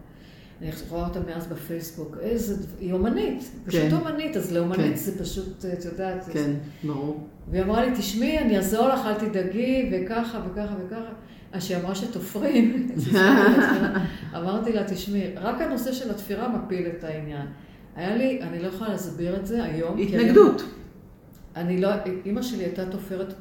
[0.60, 2.16] אני רואה אותה מאז בפייסבוק.
[2.20, 2.66] איזה...
[2.80, 3.50] היא אומנית.
[3.66, 3.94] פשוט כן.
[3.94, 4.96] אומנית, אז לאומנית כן.
[4.96, 6.24] זה פשוט, את יודעת...
[6.24, 6.54] כן, זה...
[6.84, 7.26] ברור.
[7.50, 11.12] והיא אמרה לי, תשמעי, אני אעזור לך, אל תדאגי, וככה וככה וככה.
[11.52, 12.88] אז שהיא אמרה שתופרים.
[14.36, 17.46] אמרתי לה, תשמעי, רק הנושא של התפירה מפיל את העניין.
[17.96, 19.98] היה לי, אני לא יכולה להסביר את זה היום.
[19.98, 20.62] התנגדות.
[21.56, 21.88] אני לא,
[22.24, 23.34] אימא שלי הייתה תופרת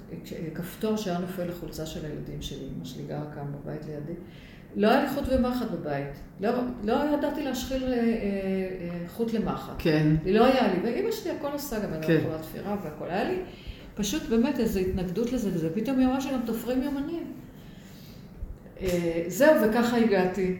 [0.54, 4.19] כפתור שהיה נופל לחולצה של הילדים שלי, אימא שלי גרה כאן בבית לידי.
[4.76, 6.19] לא היה לי חוט ומחט בבית.
[6.41, 6.50] לא,
[6.84, 9.74] לא ידעתי להשחיל אה, אה, חוט למחט.
[9.78, 10.15] כן.
[10.26, 12.17] לא היה לי, ואימא שלי הכל עושה, גם אני לא כן.
[12.21, 13.10] יכולה תפירה והכל.
[13.10, 13.38] היה לי
[13.95, 17.34] פשוט באמת איזו התנגדות לזה, וזה פתאום היא אמרה שגם תופרים יומנים.
[18.82, 20.58] אה, זהו, וככה הגעתי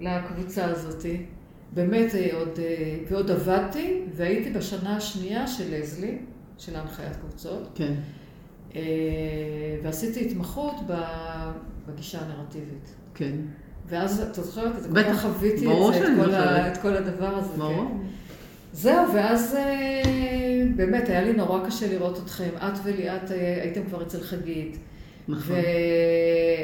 [0.00, 1.26] לקבוצה הזאתי.
[1.74, 2.58] באמת עוד,
[3.08, 6.18] ועוד עבדתי, והייתי בשנה השנייה של לזלי.
[6.60, 7.68] של הנחיית קבוצות.
[7.74, 7.94] כן.
[8.76, 8.80] אה,
[9.82, 10.74] ועשיתי התמחות
[11.88, 12.94] בגישה הנרטיבית.
[13.14, 13.36] כן.
[13.88, 17.34] ואז, את זוכרת, את כל כך חוויתי את, זה, את, כל ה, את כל הדבר
[17.36, 17.58] הזה.
[17.58, 17.84] ברור.
[17.88, 18.06] כן.
[18.72, 22.50] זהו, ואז אה, באמת היה לי נורא קשה לראות אתכם.
[22.56, 24.78] את וליאת אה, הייתם כבר אצל חגית.
[25.28, 25.56] נכון.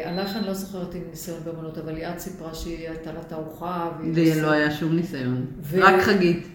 [0.04, 3.90] ועליך אני לא זוכרת עם ניסיון באמנות, אבל ליאת סיפרה שהיא הייתה לה תערוכה.
[4.14, 5.78] לי לא היה שום ניסיון, ו...
[5.82, 6.46] רק חגית.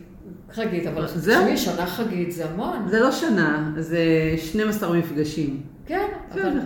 [0.53, 2.87] חגית, אבל תשמעי, שנה חגית זה המון.
[2.89, 4.03] זה לא שנה, זה
[4.37, 5.61] 12 מפגשים.
[5.85, 6.59] כן, כן אבל...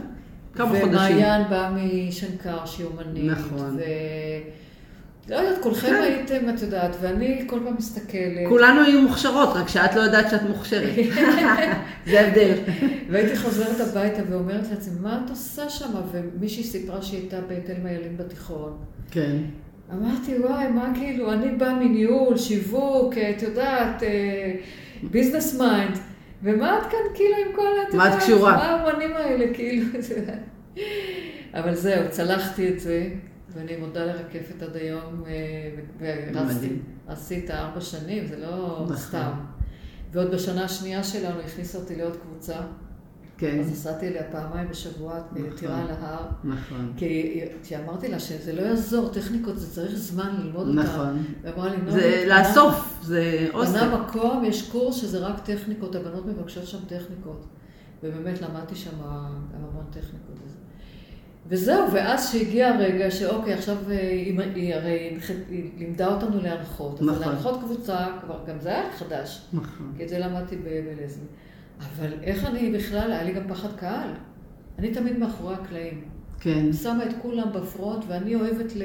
[0.53, 0.89] כמה חודשים.
[0.89, 3.31] ומעיין בא משנקר, שהיא אומנית.
[3.31, 3.77] נכון.
[3.77, 3.81] ו...
[5.29, 6.01] לא יודעת, כולכם כן.
[6.01, 8.47] הייתם, את יודעת, ואני כל פעם מסתכלת.
[8.49, 10.89] כולנו היו מוכשרות, רק שאת לא יודעת שאת מוכשרת.
[12.09, 12.53] זה ההבדל.
[13.09, 15.91] והייתי חוזרת הביתה ואומרת לעצמי, מה את עושה שם?
[16.11, 18.77] ומישהי סיפרה שהיא הייתה בתלמה ילין בתיכון.
[19.11, 19.37] כן.
[19.93, 24.03] אמרתי, וואי, מה כאילו, אני באה מניהול, שיווק, את יודעת,
[25.03, 25.97] business אה, mind,
[26.43, 28.51] ומה את כאן כאילו עם כל, את יודעת, מה את קשורה?
[28.51, 29.85] מה האמנים האלה, כאילו,
[31.53, 33.09] אבל זהו, צלחתי את זה,
[33.49, 36.07] ואני מודה לרקפת עד היום, אה,
[37.07, 38.97] ועשית ארבע שנים, זה לא נכון.
[38.97, 39.31] סתם.
[40.11, 42.55] ועוד בשנה השנייה שלנו הכניסה אותי לעוד קבוצה.
[43.37, 43.59] כן.
[43.59, 46.25] אז נסעתי אליה פעמיים בשבוע, נכון, טירה על ההר.
[46.43, 46.93] נכון.
[46.97, 50.79] כי, כי אמרתי לה שזה לא יעזור, טכניקות, זה צריך זמן ללמוד אותן.
[50.79, 51.23] נכון.
[51.41, 53.71] ואמרה לי, זה לא, לאסוף, זה אוסף.
[53.71, 57.45] בנה מקום, יש קורס שזה רק טכניקות, הבנות מבקשות שם טכניקות.
[58.03, 60.35] ובאמת למדתי שם המון טכניקות.
[61.47, 65.17] וזהו, ואז שהגיע הרגע שאוקיי, עכשיו אה, היא, היא הרי
[65.49, 67.01] היא לימדה אותנו להנחות.
[67.01, 67.09] נכון.
[67.09, 69.45] אז להנחות קבוצה, כבר גם זה היה חדש.
[69.53, 69.93] נכון.
[69.97, 71.25] כי את זה למדתי בלזמי.
[71.79, 74.09] אבל איך אני בכלל, היה לי גם פחד קהל.
[74.79, 76.01] אני תמיד מאחורי הקלעים.
[76.39, 76.73] כן.
[76.73, 78.81] שמה את כולם בפרונט, ואני אוהבת ל...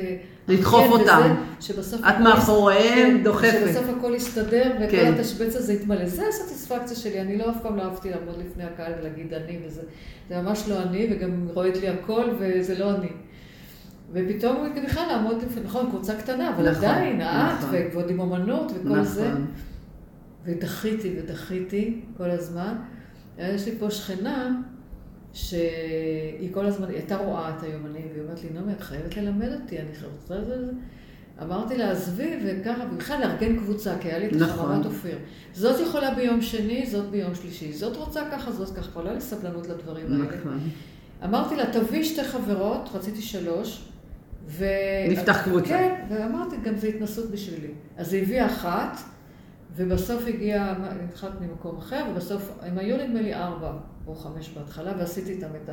[0.48, 1.34] לדחוף אותם.
[1.60, 2.00] שבסוף...
[2.00, 3.60] את מאחוריהם כן, דוחפת.
[3.66, 5.14] שבסוף הכל יסתדר, וכל כן.
[5.18, 6.06] התשבץ הזה יתמלא.
[6.06, 7.20] זה הסטיספקציה שלי.
[7.20, 9.82] אני לא אף פעם לא אהבתי לעמוד לפני הקהל ולהגיד אני וזה.
[10.28, 13.08] זה ממש לא אני, וגם רועד לי הכל, וזה לא אני.
[14.12, 17.26] ופתאום בכלל לעמוד לפני, נכון, קבוצה קטנה, אבל נכון, עדיין, את,
[17.58, 17.76] נכון.
[17.92, 19.04] ועוד עם אמנות וכל נכון.
[19.04, 19.30] זה.
[20.44, 22.74] ודחיתי ודחיתי כל הזמן.
[23.38, 24.60] יש לי פה שכנה,
[25.32, 29.52] שהיא כל הזמן, היא הייתה רואה את היומנים, והיא אומרת לי, נעמי, את חייבת ללמד
[29.62, 30.70] אותי, אני רוצה את זה.
[31.42, 34.70] אמרתי לה, עזבי, וככה, ובכלל לארגן קבוצה, כי היה לי את נכון.
[34.70, 35.18] החממת אופיר.
[35.52, 37.72] זאת יכולה ביום שני, זאת ביום שלישי.
[37.72, 38.90] זאת רוצה ככה, זאת ככה.
[38.90, 40.24] כבר לא לי סבלנות לדברים האלה.
[40.24, 40.58] נכון.
[41.24, 43.84] אמרתי לה, תביא שתי חברות, רציתי שלוש,
[44.46, 44.64] ו...
[45.08, 45.68] נפתח קבוצה.
[45.68, 47.72] כן, ואמרתי, גם זו התנסות בשבילי.
[47.96, 48.98] אז היא הביאה אחת,
[49.76, 50.74] ובסוף הגיע,
[51.08, 53.72] התחלתי ממקום אחר, ובסוף, הם היו נדמה לי ארבע
[54.06, 55.70] או חמש בהתחלה, ועשיתי איתם את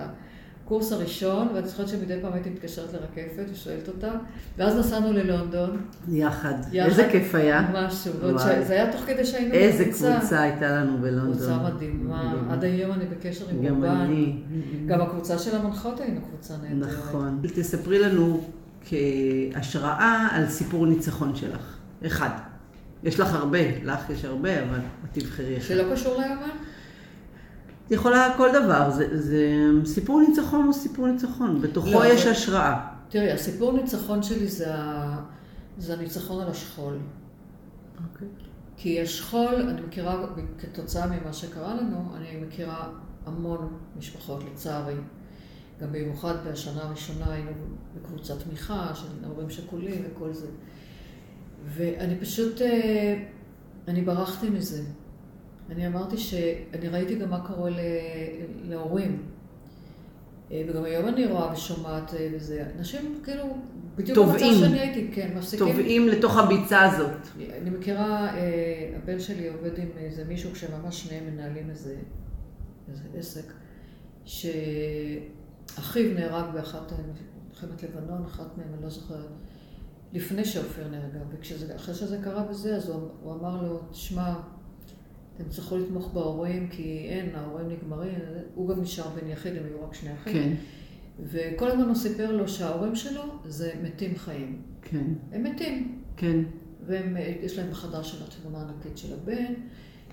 [0.66, 4.12] הקורס הראשון, ואני זוכרת שמדי פעם הייתי מתקשרת לרקפת ושואלת אותה,
[4.58, 5.82] ואז נסענו ללונדון.
[6.10, 6.54] יחד.
[6.72, 7.70] יחד איזה כיף היה.
[7.74, 8.68] משהו, ש...
[8.68, 10.08] זה היה תוך כדי שהיינו איזה בקבוצה.
[10.08, 11.34] איזה קבוצה הייתה לנו בלונדון.
[11.34, 13.88] קבוצה מדהימה, עד היום אני בקשר עם רובן.
[13.88, 14.40] גם אני.
[14.86, 16.90] גם הקבוצה של המנחות היינו קבוצה נהדרת.
[16.90, 17.40] נכון.
[17.56, 18.42] תספרי לנו
[18.86, 21.78] כהשראה על סיפור ניצחון שלך.
[22.06, 22.30] אחד.
[23.04, 24.80] יש לך הרבה, לך יש הרבה, אבל
[25.12, 25.68] תבחרי אחד.
[25.68, 26.50] שלא קשור ליומן?
[27.90, 29.46] יכולה כל דבר, זה, זה
[29.86, 32.32] סיפור ניצחון הוא סיפור ניצחון, בתוכו לא, יש זה...
[32.32, 32.88] השראה.
[33.10, 34.74] תראי, הסיפור ניצחון שלי זה.
[35.78, 36.98] זה הניצחון על השכול.
[38.12, 38.28] אוקיי.
[38.78, 40.26] כי השכול, אני מכירה,
[40.60, 42.90] כתוצאה ממה שקרה לנו, אני מכירה
[43.26, 44.96] המון משפחות, לצערי.
[45.82, 47.52] גם במיוחד בשנה הראשונה היינו
[47.96, 50.48] בקבוצת תמיכה של הורים שכולים וכל זה.
[51.66, 53.24] ואני פשוט, אה,
[53.88, 54.84] אני ברחתי מזה.
[55.70, 57.72] אני אמרתי שאני ראיתי גם מה קורה
[58.64, 59.24] להורים.
[60.52, 62.66] אה, וגם היום אני רואה ושומעת אה, וזה.
[62.78, 63.44] אנשים כאילו,
[63.96, 65.68] בדיוק במצב שאני הייתי, כן, מפסיקים.
[65.68, 67.28] טובעים לתוך הביצה הזאת.
[67.62, 68.32] אני מכירה,
[68.96, 71.96] הבן שלי עובד עם איזה מישהו כשממש שניהם מנהלים איזה,
[72.90, 73.54] איזה עסק,
[74.26, 76.92] שאחיו נהרג באחת
[77.50, 79.30] מלחמת לבנון, אחת מהם, אני לא זוכרת.
[80.14, 81.20] לפני שאופיר נהרגה,
[81.68, 84.34] ואחרי שזה קרה בזה, אז הוא, הוא אמר לו, תשמע,
[85.36, 88.20] אתם צריכו לתמוך בהורים, כי אין, ההורים נגמרים,
[88.56, 90.34] הוא גם נשאר בן יחיד, הם היו רק שני אחים.
[90.34, 90.54] כן.
[91.20, 94.62] וכל הזמן הוא סיפר לו שההורים שלו זה מתים חיים.
[94.82, 95.04] כן.
[95.32, 96.02] הם מתים.
[96.18, 96.40] כן.
[96.86, 99.54] ויש להם בחדר של התמונה הענקית של הבן,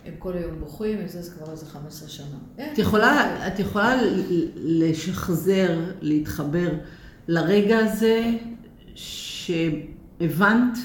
[0.04, 2.38] הם כל היום בוכים, וזה זה כבר איזה 15 שנה.
[2.72, 4.00] את יכולה, את יכולה
[4.57, 6.70] לשחזר, להתחבר
[7.28, 8.30] לרגע הזה
[9.44, 10.78] שהבנת,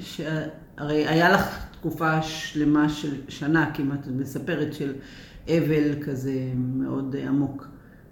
[0.00, 4.94] שהרי היה לך תקופה שלמה של שנה כמעט, את מספרת, של
[5.48, 7.68] אבל כזה מאוד עמוק.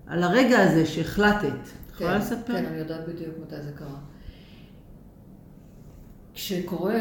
[0.07, 2.53] על הרגע הזה שהחלטת, את יכולה כן, לספר?
[2.53, 3.99] כן, אני יודעת בדיוק מתי זה קרה.
[6.35, 7.01] כשקורה,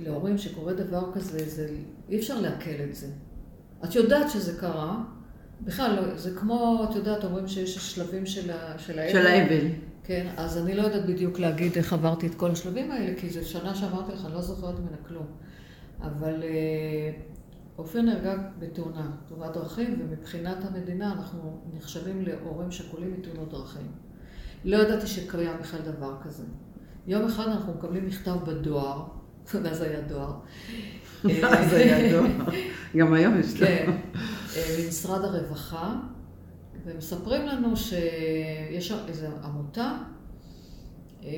[0.00, 1.68] להורים שקורה דבר כזה, זה,
[2.08, 3.06] אי אפשר לעכל את זה.
[3.84, 5.02] את יודעת שזה קרה,
[5.60, 9.12] בכלל, זה כמו, את יודעת, אומרים שיש שלבים של, ה, של האבל.
[9.12, 9.66] של האבל.
[10.04, 13.48] כן, אז אני לא יודעת בדיוק להגיד איך עברתי את כל השלבים האלה, כי זו
[13.48, 15.26] שנה שאמרתי לך, אני לא זוכרת ממנה כלום.
[16.00, 17.10] אבל אה,
[17.78, 23.86] אופיר נהרגה בתאונה, תאונת דרכים, ומבחינת המדינה אנחנו נחשבים להורים שכולים מתאונות דרכים.
[24.64, 26.44] לא ידעתי שקיים בכלל דבר כזה.
[27.06, 29.04] יום אחד אנחנו מקבלים מכתב בדואר,
[29.62, 30.32] ואז היה דואר.
[31.58, 32.30] אז היה דואר.
[32.96, 33.68] גם היום יש דואר.
[33.68, 33.90] כן,
[34.56, 35.94] אה, ממשרד הרווחה,
[36.84, 39.98] ומספרים לנו שיש איזו עמותה
[41.24, 41.30] אה,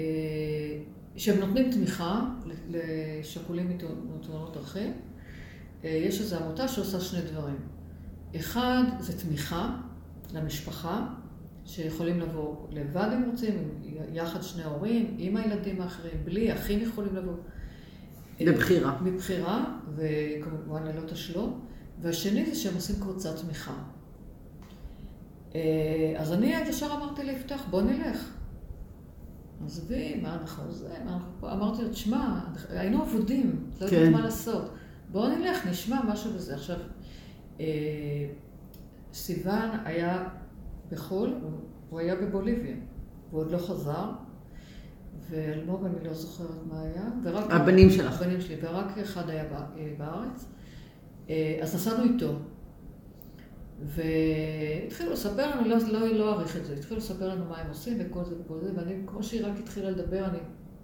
[1.16, 2.28] שהם נותנים תמיכה
[2.68, 3.78] לשכולים
[4.14, 4.92] מתאונות דרכים.
[5.84, 7.56] אה, יש איזו עמותה שעושה שני דברים.
[8.36, 9.76] אחד, זה תמיכה
[10.34, 11.06] למשפחה,
[11.64, 13.80] שיכולים לבוא לבד אם רוצים,
[14.12, 17.34] יחד שני הורים, עם הילדים האחרים, בלי, אחים יכולים לבוא.
[18.40, 18.98] בבחירה.
[19.02, 19.64] מבחירה,
[19.96, 21.60] וכמובן ללא תשלום.
[22.02, 23.74] והשני זה שהם עושים קבוצת תמיכה.
[25.56, 28.32] אה, אז אני ישר אמרתי ליפתח, בוא נלך.
[29.64, 31.52] עזבי, מה אנחנו זה, מה אנחנו פה.
[31.52, 34.12] אמרתי לו, תשמע, היינו אבודים, לא יודעים כן.
[34.12, 34.70] מה לעשות.
[35.12, 36.54] בואו נלך, נשמע משהו בזה.
[36.54, 36.76] עכשיו,
[37.60, 37.66] אה,
[39.12, 40.28] סיוון היה
[40.90, 41.34] בחו"ל,
[41.90, 42.76] הוא היה בבוליביה,
[43.30, 44.10] והוא עוד לא חזר,
[45.30, 47.50] ואלמוג, אני לא זוכרת מה היה, ורק...
[47.50, 48.22] הבנים שלך.
[48.22, 49.44] הבנים שלי, ורק אחד היה
[49.98, 50.46] בארץ.
[51.30, 52.32] אה, אז נסענו איתו.
[53.84, 57.96] והתחילו לספר לנו, לא, לא, לא אעריך את זה, התחילו לספר לנו מה הם עושים
[58.00, 60.38] וכל זה וכל זה, ואני, כמו שהיא רק התחילה לדבר, אני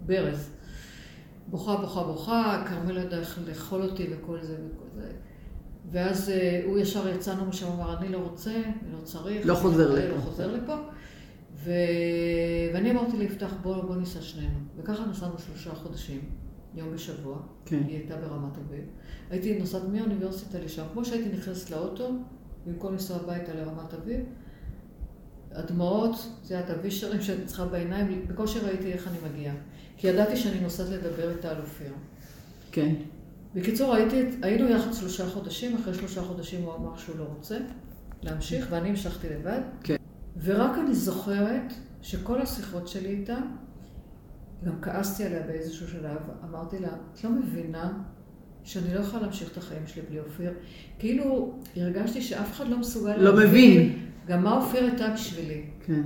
[0.05, 0.49] ברז.
[1.47, 5.11] בוכה, בוכה, בוכה, כרמל ידע איך לאכול אותי וכל זה וכל זה.
[5.91, 9.45] ואז אה, הוא ישר יצאנו משם, אמר, אני לא רוצה, אני לא צריך.
[9.45, 10.15] לא חוזר לפה.
[10.15, 10.75] לא חוזר לפה.
[11.55, 11.71] ו...
[12.73, 14.59] ואני אמרתי ליפתח, בוא, בוא ניסע שנינו.
[14.77, 16.21] וככה נסענו שלושה חודשים,
[16.75, 17.37] יום בשבוע.
[17.65, 17.83] כן.
[17.87, 18.85] היא הייתה ברמת אביב.
[19.29, 22.11] הייתי נוסעת מהאוניברסיטה לשם, כמו שהייתי נכנסת לאוטו,
[22.65, 24.19] במקום לנסוע הביתה לרמת אביב.
[25.51, 29.55] הדמעות, זה את הווישרים שאני צריכה בעיניים, בקושי ראיתי איך אני מגיעה.
[29.97, 31.93] כי ידעתי שאני נוסעת לדבר איתה על אופיר.
[32.71, 32.95] כן.
[33.55, 37.57] בקיצור, הייתי, היינו יחד שלושה חודשים, אחרי שלושה חודשים הוא אמר שהוא לא רוצה
[38.23, 39.61] להמשיך, ואני המשכתי לבד.
[39.83, 39.95] כן.
[40.43, 43.37] ורק אני זוכרת שכל השיחות שלי איתה,
[44.65, 46.17] גם כעסתי עליה באיזשהו שלב,
[46.49, 48.03] אמרתי לה, את לא מבינה
[48.63, 50.51] שאני לא יכולה להמשיך את החיים שלי בלי אופיר.
[50.99, 53.49] כאילו, הרגשתי שאף אחד לא מסוגל לא להבין.
[53.49, 53.99] מבין.
[54.27, 55.61] גם מה אופיר הייתה בשבילי.
[55.85, 56.01] כן.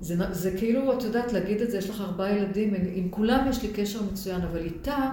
[0.00, 3.62] זה, זה כאילו, את יודעת, להגיד את זה, יש לך ארבעה ילדים, עם כולם יש
[3.62, 5.10] לי קשר מצוין, אבל איתה,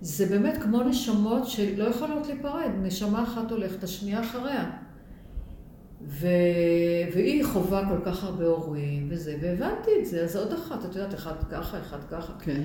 [0.00, 2.70] זה באמת כמו נשמות שלא יכולות להיפרד.
[2.82, 4.70] נשמה אחת הולכת, השנייה אחריה.
[6.06, 6.26] ו...
[7.14, 11.14] והיא חווה כל כך הרבה הורים וזה, והבנתי את זה, אז עוד אחת, את יודעת,
[11.14, 12.32] אחד ככה, אחד ככה.
[12.40, 12.60] כן.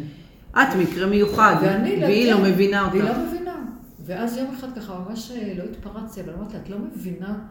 [0.61, 2.93] את מקרה מיוחד, והיא כן, לא מבינה אותך.
[2.93, 3.65] והיא לא מבינה.
[3.99, 7.47] ואז יום אחד ככה ממש אה, לא התפרצתי, אבל אמרתי לה, את לא מבינה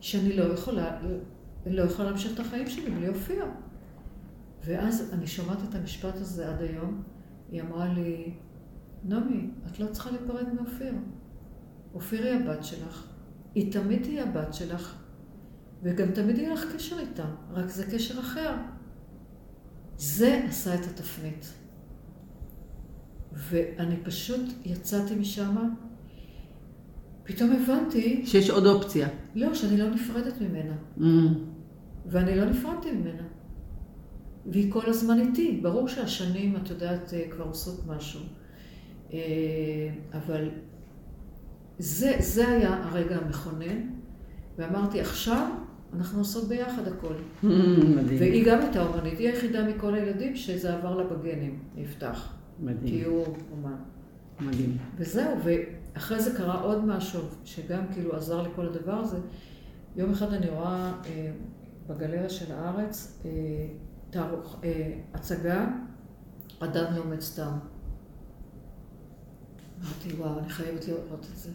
[0.00, 0.98] שאני לא יכולה,
[1.66, 3.44] לא יכולה להמשיך את החיים שלי בלי אופיר.
[4.64, 7.02] ואז אני שומעת את המשפט הזה עד היום,
[7.50, 8.32] היא אמרה לי,
[9.04, 10.94] נעמי, את לא צריכה להיפרד מאופיר.
[11.94, 13.06] אופיר היא הבת שלך,
[13.54, 14.96] היא תמיד תהיה הבת שלך,
[15.82, 18.54] וגם תמיד יהיה לך קשר איתה, רק זה קשר אחר.
[19.96, 21.52] זה עשה את התפנית.
[23.38, 25.56] ואני פשוט יצאתי משם,
[27.24, 28.22] פתאום הבנתי...
[28.26, 29.08] שיש עוד אופציה.
[29.34, 30.74] לא, שאני לא נפרדת ממנה.
[30.98, 31.02] Mm.
[32.06, 33.22] ואני לא נפרדתי ממנה.
[34.46, 35.60] והיא כל הזמן איתי.
[35.62, 38.20] ברור שהשנים, את יודעת, אה, כבר עושות משהו.
[39.12, 39.18] אה,
[40.12, 40.48] אבל
[41.78, 43.88] זה, זה היה הרגע המכונן,
[44.58, 45.48] ואמרתי, עכשיו
[45.96, 47.14] אנחנו עושות ביחד הכל.
[47.42, 48.20] מדהים.
[48.20, 52.37] והיא גם הייתה אומנית, היא היחידה מכל הילדים שזה עבר לה בגנים, יפתח.
[52.60, 53.10] מדהים.
[53.10, 53.76] הוא אומן.
[54.40, 54.76] מדהים.
[54.96, 59.18] וזהו, ואחרי זה קרה עוד משהו, שגם כאילו עזר לכל הדבר הזה.
[59.96, 61.32] יום אחד אני רואה אה,
[61.86, 63.30] בגלריה של הארץ אה,
[64.10, 65.66] תערוך, אה, הצגה,
[66.60, 67.52] אדם לומד סתם.
[69.80, 71.50] אמרתי, וואו, אני חייבת לראות את זה.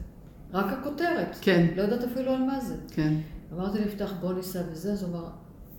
[0.54, 1.36] רק הכותרת.
[1.42, 1.74] כן.
[1.76, 2.76] לא יודעת אפילו על מה זה.
[2.88, 3.14] כן.
[3.54, 5.30] אמרתי נפתח, בוא ניסע וזה, אז הוא אמר,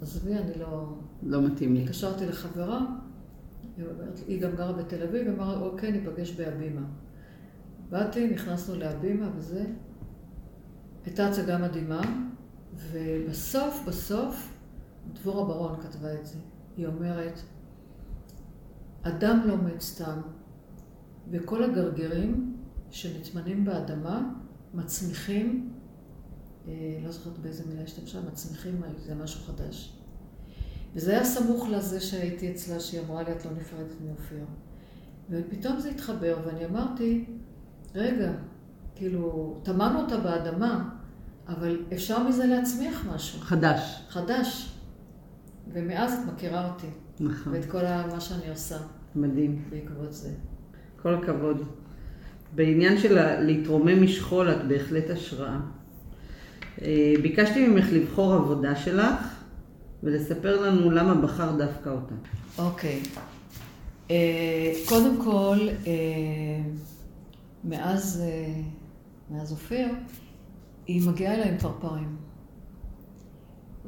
[0.03, 0.95] עזבי, אני לא...
[1.23, 1.83] לא מתאים לי.
[1.83, 2.87] התקשרתי לחברה,
[4.27, 6.87] היא גם גרה בתל אביב, אמרה, אוקיי, ניפגש בהבימה.
[7.91, 9.65] באתי, נכנסנו להבימה וזה.
[11.05, 12.01] הייתה הצגה מדהימה,
[12.93, 14.55] ובסוף, בסוף,
[15.13, 16.39] דבורה ברון כתבה את זה.
[16.77, 17.41] היא אומרת,
[19.03, 20.21] אדם לא מת סתם,
[21.31, 22.57] וכל הגרגרים
[22.91, 24.33] שנטמנים באדמה
[24.75, 25.73] מצמיחים,
[26.69, 30.04] אה, לא זוכרת באיזה מילה השתמשה, מצמיחים, זה משהו חדש.
[30.95, 34.45] וזה היה סמוך לזה שהייתי אצלה, שהיא אמרה לי, את לא נפרדת מאופיר.
[35.31, 37.25] ופתאום זה התחבר, ואני אמרתי,
[37.95, 38.33] רגע,
[38.95, 40.91] כאילו, טמנו אותה באדמה,
[41.49, 43.41] אבל אפשר מזה להצמיח משהו.
[43.41, 44.05] חדש.
[44.09, 44.75] חדש.
[45.73, 46.87] ומאז את מכירה אותי.
[47.21, 47.53] נכון.
[47.53, 47.83] ואת כל
[48.13, 48.77] מה שאני עושה.
[49.17, 49.65] מדהים.
[49.71, 50.31] בעקבות זה.
[51.03, 51.63] כל הכבוד.
[52.55, 55.61] בעניין של להתרומם משכול את בהחלט השראה.
[56.83, 59.34] אה, ביקשתי ממך לבחור עבודה שלך
[60.05, 62.15] ולספר לנו למה בחר דווקא אותה.
[62.59, 63.03] אוקיי.
[64.11, 65.93] אה, קודם כל, אה,
[67.65, 68.23] מאז,
[69.31, 69.89] מאז אופיר,
[70.87, 72.17] היא מגיעה אליי עם פרפרים.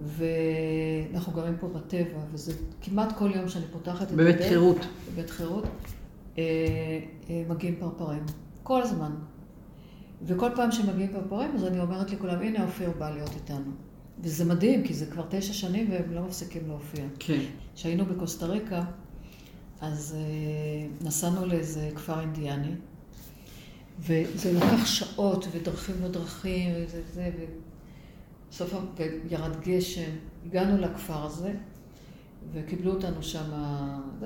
[0.03, 2.53] ואנחנו גרים פה בטבע, וזה
[2.83, 4.35] כמעט כל יום שאני פותחת את הדלת.
[4.35, 4.87] בבית חירות.
[5.13, 5.65] בבית חירות.
[7.49, 8.23] מגיעים פרפרים.
[8.63, 9.11] כל הזמן.
[10.23, 13.86] וכל פעם שמגיעים פרפרים, אז אני אומרת לכולם, הנה אופיר בא להיות איתנו.
[14.21, 17.05] וזה מדהים, כי זה כבר תשע שנים והם לא מפסיקים להופיע.
[17.19, 17.41] כן.
[17.75, 18.85] כשהיינו בקוסטה ריקה,
[19.81, 22.73] אז uh, נסענו לאיזה כפר אינדיאני,
[24.01, 27.31] וזה לקח שעות, ודרכים לא דרכים, וזה זה,
[28.49, 28.75] ובסוף
[29.31, 30.11] ירד גשם.
[30.47, 31.53] הגענו לכפר הזה,
[32.53, 33.51] וקיבלו אותנו שם,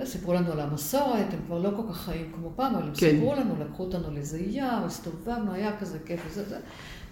[0.05, 3.11] סיפרו לנו על המסורת, הם כבר לא כל כך חיים כמו פעם, אבל הם כן.
[3.11, 6.59] סיפרו לנו, לקחו אותנו לאיזה יער, הסתובבנו, היה כזה כיף וזה זה.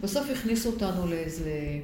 [0.00, 1.80] בסוף הכניסו אותנו לאיזה אה,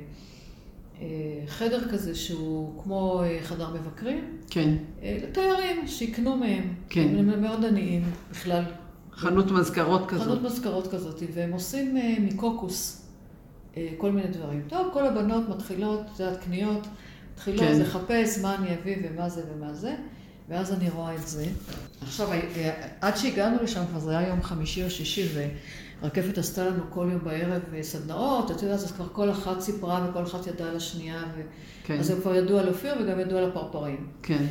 [1.46, 4.38] חדר כזה שהוא כמו אה, חדר מבקרים.
[4.50, 4.74] כן.
[5.02, 6.74] אה, לתיירים, שיקנו מהם.
[6.88, 7.14] כן.
[7.18, 8.62] הם מאוד עניים בכלל.
[9.12, 10.26] חנות מזכרות כזאת.
[10.26, 13.00] חנות מזכרות כזאת, והם עושים מקוקוס
[13.98, 14.62] כל מיני דברים.
[14.68, 16.86] טוב, כל הבנות מתחילות, את יודעת, קניות.
[17.34, 17.80] התחילו כן.
[17.80, 19.94] לחפש מה אני אביא ומה זה ומה זה,
[20.48, 21.46] ואז אני רואה את זה.
[22.02, 25.28] עכשיו, אה, עד שהגענו לשם, כבר זה היה יום חמישי או שישי,
[26.02, 30.22] ורקפת עשתה לנו כל יום בערב סדנאות, את יודעת, אז כבר כל אחת סיפרה וכל
[30.22, 31.40] אחת ידעה על השנייה, ו...
[31.84, 31.98] כן.
[31.98, 34.06] אז הם כבר ידעו על אופיר וגם ידעו על הפרפרים.
[34.22, 34.44] כן.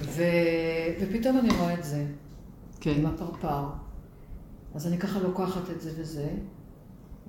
[0.00, 0.22] ו...
[1.00, 2.04] ופתאום אני רואה את זה,
[2.80, 2.94] כן.
[2.98, 3.64] עם הפרפר.
[4.74, 6.28] אז אני ככה לוקחת את זה וזה,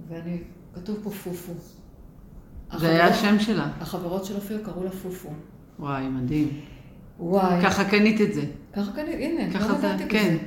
[0.07, 0.37] ואני,
[0.75, 1.53] כתוב פה פופו.
[2.77, 3.71] זה היה השם שלה.
[3.81, 5.29] החברות של אופיר קראו לה פופו.
[5.79, 6.61] וואי, מדהים.
[7.19, 7.63] וואי.
[7.63, 8.41] ככה קנית את זה.
[8.73, 10.37] ככה קנית, הנה, ככה לא זה, כן.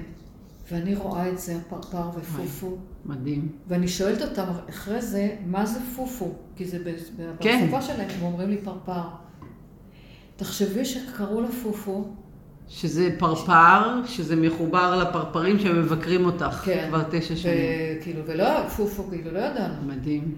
[0.71, 2.77] ואני רואה את זה, הפרפר ופופו.
[3.05, 3.49] מדהים.
[3.69, 6.33] ואני שואלת אותם אחרי זה, מה זה פופו?
[6.57, 6.79] כי זה
[7.41, 7.67] כן.
[7.67, 9.03] בשפה שלהם, הם אומרים לי פרפר.
[10.37, 12.05] תחשבי שקראו לה פופו.
[12.69, 16.87] שזה פרפר, שזה מחובר לפרפרים שמבקרים אותך כן.
[16.89, 17.55] כבר תשע שנים.
[18.01, 19.75] וכאילו, ולא, פופו, כאילו, לא ידענו.
[19.87, 20.35] מדהים.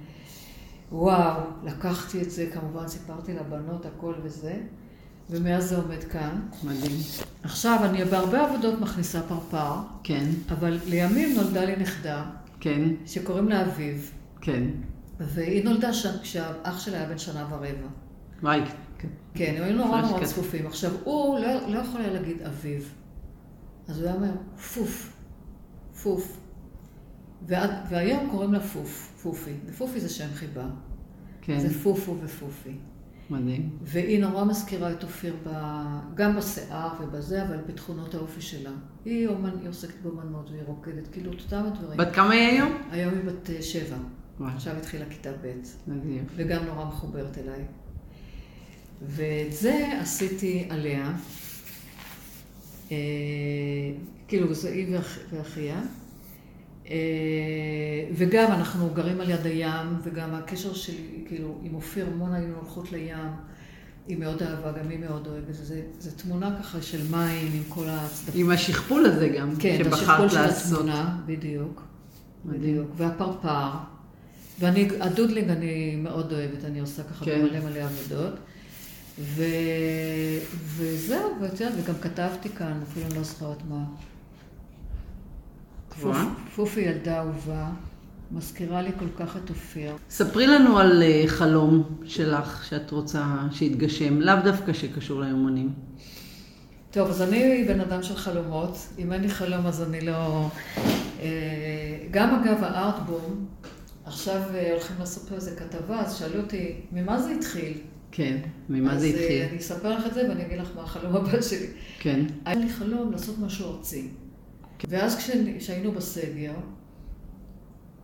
[0.93, 4.55] וואו, לקחתי את זה, כמובן סיפרתי לבנות הכל וזה,
[5.31, 6.41] ומאז זה עומד כאן.
[6.65, 6.97] מדהים.
[7.43, 9.75] עכשיו, אני בהרבה עבודות מכניסה פרפר.
[10.03, 10.25] כן.
[10.51, 12.25] אבל לימים נולדה לי נכדה.
[12.63, 12.89] כן.
[13.07, 14.13] שקוראים לה אביב.
[14.41, 14.65] כן.
[15.21, 17.89] והיא נולדה שם כשהאח שלה היה בן שנה ורבע.
[18.43, 18.61] וואי,
[18.99, 19.09] כן.
[19.35, 20.67] כן, הם היו נורא נורא צפופים.
[20.67, 22.95] עכשיו, הוא לא, לא יכול היה להגיד אביב.
[23.89, 24.33] אז הוא היה אומר,
[24.75, 25.17] פוף,
[26.03, 26.41] פוף.
[27.47, 29.21] ועד, והיום קוראים לה פוף.
[29.23, 30.67] פופי, ופופי זה שם חיבה.
[31.41, 31.59] כן.
[31.59, 32.77] זה פופו ופופי.
[33.33, 33.71] מדהים.
[33.83, 35.51] והיא נורא מזכירה את אופיר ב...
[36.15, 38.71] גם בשיער ובזה, אבל בתכונות האופי שלה.
[39.05, 41.99] היא, אומן, היא עוסקת באומנות והיא רוקדת, כאילו את אותם הדברים.
[41.99, 42.73] בת כמה היא היום?
[42.91, 43.97] היום היא בת אה, שבע.
[44.41, 44.53] וואי.
[44.55, 45.53] עכשיו התחילה כיתה ב'.
[45.87, 46.25] מדהים.
[46.37, 47.65] וגם נורא מחוברת אליי.
[49.03, 51.13] ואת זה עשיתי עליה,
[52.93, 52.97] אה,
[54.29, 55.83] כאילו זה היא ואח, ואחיה,
[58.15, 62.93] וגם אנחנו גרים על יד הים, וגם הקשר שלי, כאילו, עם אופיר המון היינו הולכות
[62.93, 63.17] לים,
[64.09, 67.85] היא מאוד אהבה, גם היא מאוד אוהבת, זה, זה תמונה ככה של מים עם כל
[67.89, 68.45] הצדפים.
[68.45, 70.79] עם השכפול הזה גם, כן, שבחרת השכפול של לעשות.
[70.79, 71.83] התמונה, בדיוק.
[72.45, 72.91] בדיוק.
[72.97, 73.71] והפרפר.
[74.61, 77.41] ואני, ה doodling אני מאוד אוהבת, אני עושה ככה כן.
[77.41, 78.35] במלא מלא עבודות.
[79.19, 79.45] ו...
[80.77, 83.85] וזהו, ואת יודעת, וגם כתבתי כאן, אפילו אני לא זוכרת מה.
[86.01, 86.17] פופ-
[86.57, 87.67] פופי ילדה אהובה,
[88.31, 89.93] מזכירה לי כל כך את אופיר.
[90.11, 95.73] ספרי לנו על אה, חלום שלך שאת רוצה שיתגשם, לאו דווקא שקשור ליומנים.
[96.91, 98.77] טוב, אז אני בן אדם של חלומות.
[98.99, 100.49] אם אין לי חלום אז אני לא...
[101.21, 101.29] אה,
[102.11, 103.47] גם אגב הארטבום,
[104.05, 107.73] עכשיו אה, הולכים לעשות פה איזה כתבה, אז שאלו אותי, ממה זה התחיל?
[108.13, 108.37] כן,
[108.69, 109.43] ממה זה אז התחיל?
[109.51, 111.67] אני אספר לך את זה ואני אגיד לך מה החלום הבא שלי.
[111.99, 114.09] כן, היה לי חלום לעשות משהו ארצי.
[114.89, 116.55] ואז כשאני- כשהיינו בסגר,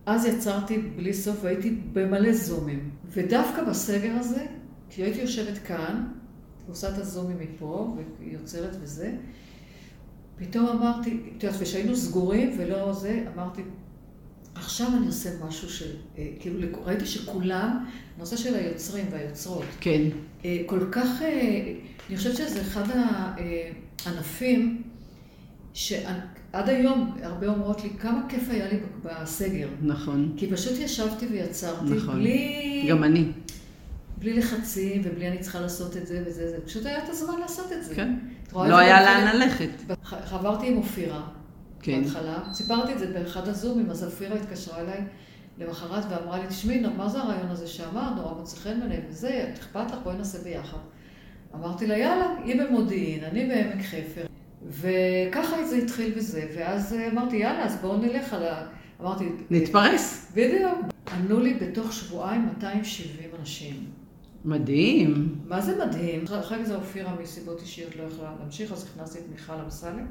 [0.05, 2.89] אז יצרתי בלי סוף והייתי במלא זומים.
[3.11, 4.45] ודווקא בסגר הזה,
[4.89, 6.07] כשהייתי יושבת כאן,
[6.67, 9.15] עושה את הזומים מפה, ויוצרת וזה,
[10.37, 13.61] פתאום אמרתי, את יודעת, וכשהיינו סגורים ולא זה, אמרתי,
[14.55, 17.85] עכשיו אני עושה משהו של, אה, כאילו, ראיתי שכולם,
[18.17, 20.01] הנושא של היוצרים והיוצרות, כן,
[20.45, 21.73] אה, כל כך, אה,
[22.09, 22.83] אני חושבת שזה אחד
[24.05, 24.81] הענפים
[26.51, 29.67] שעד היום הרבה אומרות לי, כמה כיף היה לי בסגר.
[29.81, 32.15] נכון, כי פשוט ישבתי ויצרתי נכון.
[32.15, 33.25] בלי, גם אני.
[34.17, 37.71] בלי לחצים ובלי אני צריכה לעשות את זה וזה, זה פשוט היה את הזמן לעשות
[37.71, 37.95] את זה.
[37.95, 38.13] כן,
[38.53, 39.69] לא היה לאן ללכת.
[40.05, 41.21] ח- חברתי עם אופירה
[41.81, 42.01] כן.
[42.03, 44.99] בהתחלה, סיפרתי את זה באחד הזומים, אז אופירה התקשרה אליי
[45.57, 49.91] למחרת ואמרה לי, תשמעי, מה זה הרעיון הזה שאמרת, נורא מוצא חן בעיניי וזה, אכפת
[49.91, 50.77] לך, בואי נעשה ביחד.
[51.55, 54.25] אמרתי לה, יאללה, היא במודיעין, אני בעמק חפר.
[54.67, 58.67] וככה זה התחיל בזה, ואז אמרתי, יאללה, אז בואו נלך על ה...
[59.01, 60.31] אמרתי, נתפרס.
[60.33, 60.77] בדיוק.
[61.11, 63.85] ענו לי בתוך שבועיים 270 אנשים.
[64.45, 65.35] מדהים.
[65.47, 66.23] מה זה מדהים?
[66.39, 70.05] אחרי זה אופירה מסיבות אישיות לא יכלה להמשיך, אז הכנסתי את מיכל אמסלם,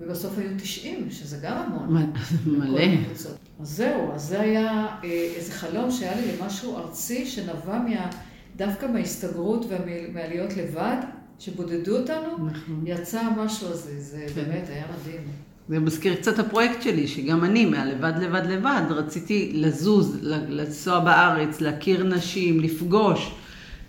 [0.00, 2.12] ובסוף היו 90, שזה גם המון.
[2.46, 2.82] מלא.
[3.12, 3.28] אז
[3.60, 8.10] זהו, אז זה היה אה, איזה חלום שהיה לי למשהו ארצי שנבע מה,
[8.56, 10.96] דווקא מההסתגרות ומהלהיות לבד,
[11.38, 12.82] שבודדו אותנו, נכון.
[12.86, 14.34] יצא המשהו הזה, זה כן.
[14.34, 15.20] באמת היה מדהים.
[15.68, 22.04] זה מזכיר קצת הפרויקט שלי, שגם אני, מהלבד לבד לבד, רציתי לזוז, לנסוע בארץ, להכיר
[22.04, 23.34] נשים, לפגוש,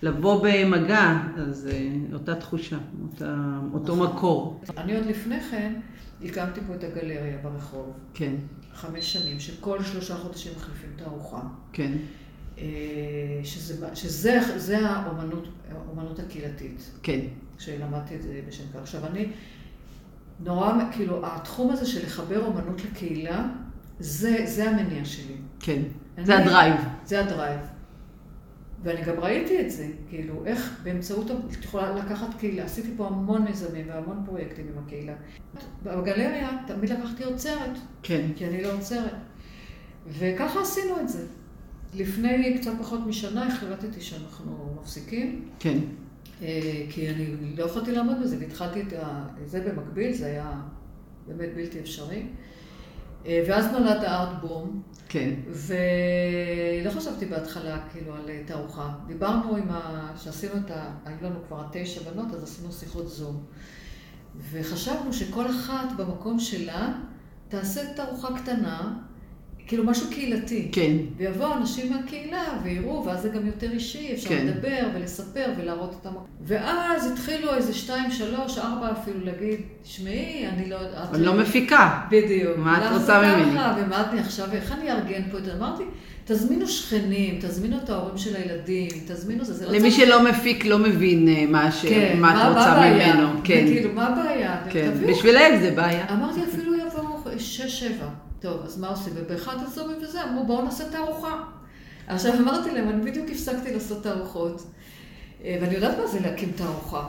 [0.02, 3.36] לבוא במגע, אז אה, אותה תחושה, אותה,
[3.74, 4.08] אותו נכון.
[4.08, 4.60] מקור.
[4.76, 5.72] אני עוד לפני כן
[6.24, 8.34] הקמתי פה את הגלריה ברחוב, כן,
[8.74, 11.40] חמש שנים, שכל שלושה חודשים מחליפים תערוכה.
[11.72, 11.92] כן,
[12.58, 12.64] אה,
[13.44, 16.90] שזה, שזה זה האומנות, האומנות הקהילתית.
[17.02, 17.20] כן,
[17.58, 18.80] כשלמדתי את זה בשם כך.
[18.80, 19.26] עכשיו, אני
[20.40, 23.46] נורא, כאילו, התחום הזה של לחבר אומנות לקהילה,
[24.00, 25.34] זה, זה המניע שלי.
[25.60, 25.82] כן.
[26.18, 26.74] אני- זה ה drive.
[27.04, 27.60] זה ה drive.
[28.82, 33.42] ואני גם ראיתי את זה, כאילו, איך באמצעות, את יכולה לקחת קהילה, עשיתי פה המון
[33.42, 35.12] מיזמים והמון פרויקטים עם הקהילה.
[35.82, 39.14] בגלריה תמיד לקחתי אוצרת, כן, כי אני לא אוצרת.
[40.08, 41.26] וככה עשינו את זה.
[41.94, 45.78] לפני קצת פחות משנה החלטתי שאנחנו מפסיקים, כן,
[46.42, 48.92] אה, כי אני לא יכולתי לעמוד בזה, והתחלתי את
[49.44, 50.60] זה במקביל, זה היה
[51.26, 52.26] באמת בלתי אפשרי.
[53.26, 58.94] אה, ואז נולד הארטבום, כן, ולא חשבתי בהתחלה כאילו על תערוכה.
[59.06, 60.12] דיברנו עם ה...
[60.16, 60.94] שעשינו את ה...
[61.04, 63.44] היו לנו כבר תשע בנות, אז עשינו שיחות זום.
[64.50, 66.92] וחשבנו שכל אחת במקום שלה
[67.48, 68.98] תעשה תערוכה קטנה,
[69.68, 70.68] כאילו משהו קהילתי.
[70.72, 74.46] כן, ויבואו אנשים מהקהילה ויראו, ואז זה גם יותר אישי, אפשר כן.
[74.46, 76.24] לדבר ולספר ולהראות את המקום.
[76.46, 80.76] ואז התחילו איזה שתיים, שלוש, ארבע אפילו להגיד, תשמעי, אני לא.
[81.14, 82.00] אני לא מפיקה.
[82.10, 82.56] בדיוק.
[82.58, 83.52] מה את לך רוצה ממני?
[83.58, 85.52] ככה, ומה אני עכשיו, איך אני אארגן פה את זה?
[85.54, 85.82] אמרתי,
[86.24, 90.64] תזמינו שכנים, תזמינו את ההורים של הילדים, תזמינו זה, זה לא למי צריך- שלא מפיק,
[90.66, 93.14] לא מבין אה, מה ש- כן, מה את רוצה הבעיה?
[93.14, 93.28] ממנו.
[93.44, 94.56] כן, וכאילו, מה הבעיה?
[94.70, 94.90] כן.
[95.08, 96.04] בשבילם זה בעיה.
[96.12, 98.06] אמרתי, אפילו יבואו שש, שבע.
[98.40, 99.12] טוב, אז מה עושים?
[99.16, 101.44] ובאחד הזומים וזה, אמרו, בואו נעשה תערוכה.
[102.06, 104.62] עכשיו אמרתי להם, אני בדיוק הפסקתי לעשות תערוכות,
[105.44, 107.08] אה, ואני יודעת מה זה להקים תערוכה.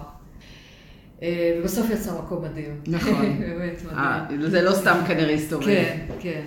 [1.22, 2.82] אה, ובסוף יצא מקום מדהים.
[2.88, 3.40] נכון.
[3.40, 4.50] באמת אה, מדהים.
[4.50, 5.66] זה לא סתם כנראה הסתובב.
[5.66, 6.46] כן, כן.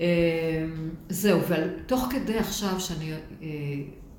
[0.00, 0.66] אה,
[1.08, 3.48] זהו, ותוך כדי עכשיו שאני אה,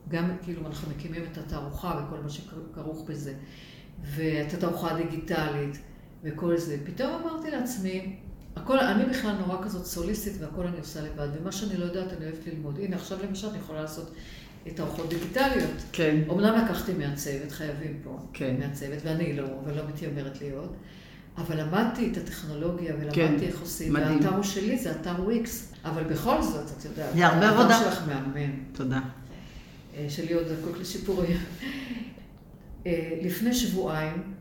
[0.09, 3.33] גם כאילו אנחנו מקימים את התערוכה וכל מה שכרוך בזה,
[4.15, 5.79] ואת התערוכה הדיגיטלית
[6.23, 8.15] וכל זה, פתאום אמרתי לעצמי,
[8.55, 12.25] הכל, אני בכלל נורא כזאת סוליסטית והכל אני עושה לבד, ומה שאני לא יודעת אני
[12.25, 12.79] אוהבת ללמוד.
[12.79, 14.11] הנה, עכשיו למשל אני יכולה לעשות
[14.67, 15.77] את הארוחות דיגיטליות.
[15.91, 16.21] כן.
[16.31, 18.55] אמנם לקחתי מהצוות, חייבים פה, כן.
[18.59, 20.75] מהצוות, ואני לא, ולא מתיימרת להיות.
[21.37, 23.35] אבל למדתי את הטכנולוגיה ולמדתי כן.
[23.41, 23.93] איך עושים.
[23.93, 24.19] מדהים.
[24.19, 25.73] והאתר הוא שלי, זה אתר וויקס.
[25.85, 27.75] אבל בכל זאת, את יודעת, זה הרבה עבודה.
[27.75, 28.51] האתר שלך מהמם.
[28.73, 28.99] תודה.
[29.97, 31.37] אה, שלי עוד זקוק לשיפורים.
[32.85, 34.33] אה, לפני שבועיים,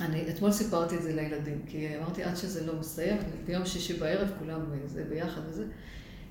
[0.00, 4.28] אני אתמול סיפרתי את זה לילדים, כי אמרתי עד שזה לא מסתיים, ביום שישי בערב
[4.38, 5.64] כולם זה ביחד וזה.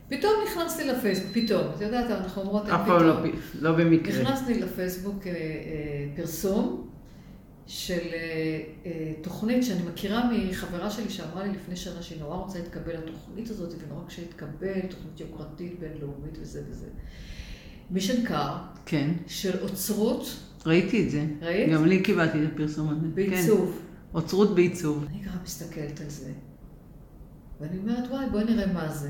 [0.09, 3.23] פתאום נכנסתי לפייסבוק, פתאום, את יודעת, אנחנו אומרות, אף פעם לא,
[3.61, 4.21] לא במקרה.
[4.21, 5.37] נכנסתי לפייסבוק אה, אה,
[6.15, 6.87] פרסום
[7.67, 12.59] של אה, אה, תוכנית שאני מכירה מחברה שלי שאמרה לי לפני שנה שהיא נורא רוצה
[12.59, 16.87] להתקבל לתוכנית הזאת, ונורא קשה להתקבל, תוכנית יוקרתית בינלאומית וזה וזה.
[17.91, 19.11] מישן קאר, כן.
[19.27, 20.46] של אוצרות.
[20.65, 21.25] ראיתי את זה.
[21.41, 21.73] ראית?
[21.73, 23.07] גם לי קיבלתי את הפרסום הזה.
[23.13, 23.71] בעיצוב.
[23.81, 23.87] כן.
[24.13, 25.05] אוצרות בעיצוב.
[25.09, 26.31] אני ככה מסתכלת על זה,
[27.61, 29.09] ואני אומרת, וואי, בואי נראה מה זה.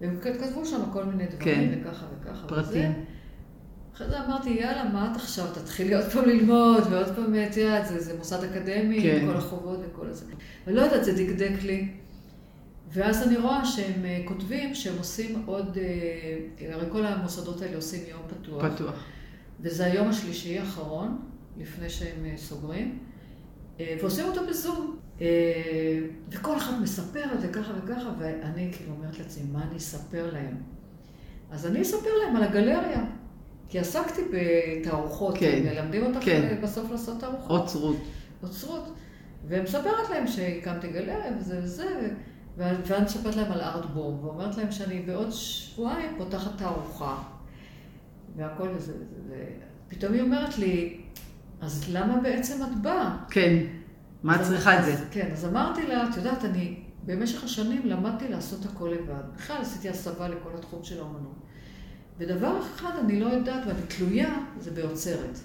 [0.00, 1.78] והם כתבו שם כל מיני דברים, כן.
[1.80, 2.46] וככה וככה.
[2.46, 2.92] פרטים.
[3.94, 5.46] אחרי זה אמרתי, יאללה, מה את עכשיו?
[5.54, 9.26] תתחילי עוד פעם ללמוד, ועוד פעם, את יודעת, זה, זה מוסד אקדמי, כן.
[9.26, 10.24] כל החובות וכל זה.
[10.66, 11.88] ולא יודעת, זה דקדק לי.
[12.92, 18.00] ואז אני רואה שהם אה, כותבים שהם עושים עוד, אה, הרי כל המוסדות האלה עושים
[18.10, 18.64] יום פתוח.
[18.74, 19.04] פתוח.
[19.60, 21.18] וזה היום השלישי האחרון,
[21.58, 22.98] לפני שהם אה, סוגרים,
[24.00, 24.96] ועושים אותו בזום.
[26.30, 30.56] וכל אחד מספר את זה ככה וככה, ואני כאילו אומרת לעצמי, מה אני אספר להם?
[31.50, 33.04] אז אני אספר להם על הגלריה.
[33.68, 36.58] כי עסקתי בתערוכות, כן, מלמדים אותך כן.
[36.62, 37.60] בסוף לעשות תערוכות.
[37.60, 37.96] אוצרות.
[38.42, 38.94] אוצרות.
[39.48, 42.10] ומספרת להם שהקמתי גלריה וזה וזה,
[42.56, 47.22] ואני מספרת להם על ארטבורג, ואומרת להם שאני בעוד שבועיים פותחת תערוכה,
[48.36, 48.92] והכל וזה.
[49.88, 51.00] ופתאום היא אומרת לי,
[51.60, 53.16] אז למה בעצם את באה?
[53.30, 53.56] כן,
[54.22, 55.04] מה את צריכה את זה?
[55.10, 56.76] כן, אז אמרתי לה, את יודעת, אני
[57.06, 59.22] במשך השנים למדתי לעשות הכל לבד.
[59.36, 61.34] בכלל עשיתי הסבה לכל התחום של האומנות.
[62.18, 65.38] ודבר אחד אני לא יודעת, ואני תלויה, זה באוצרת.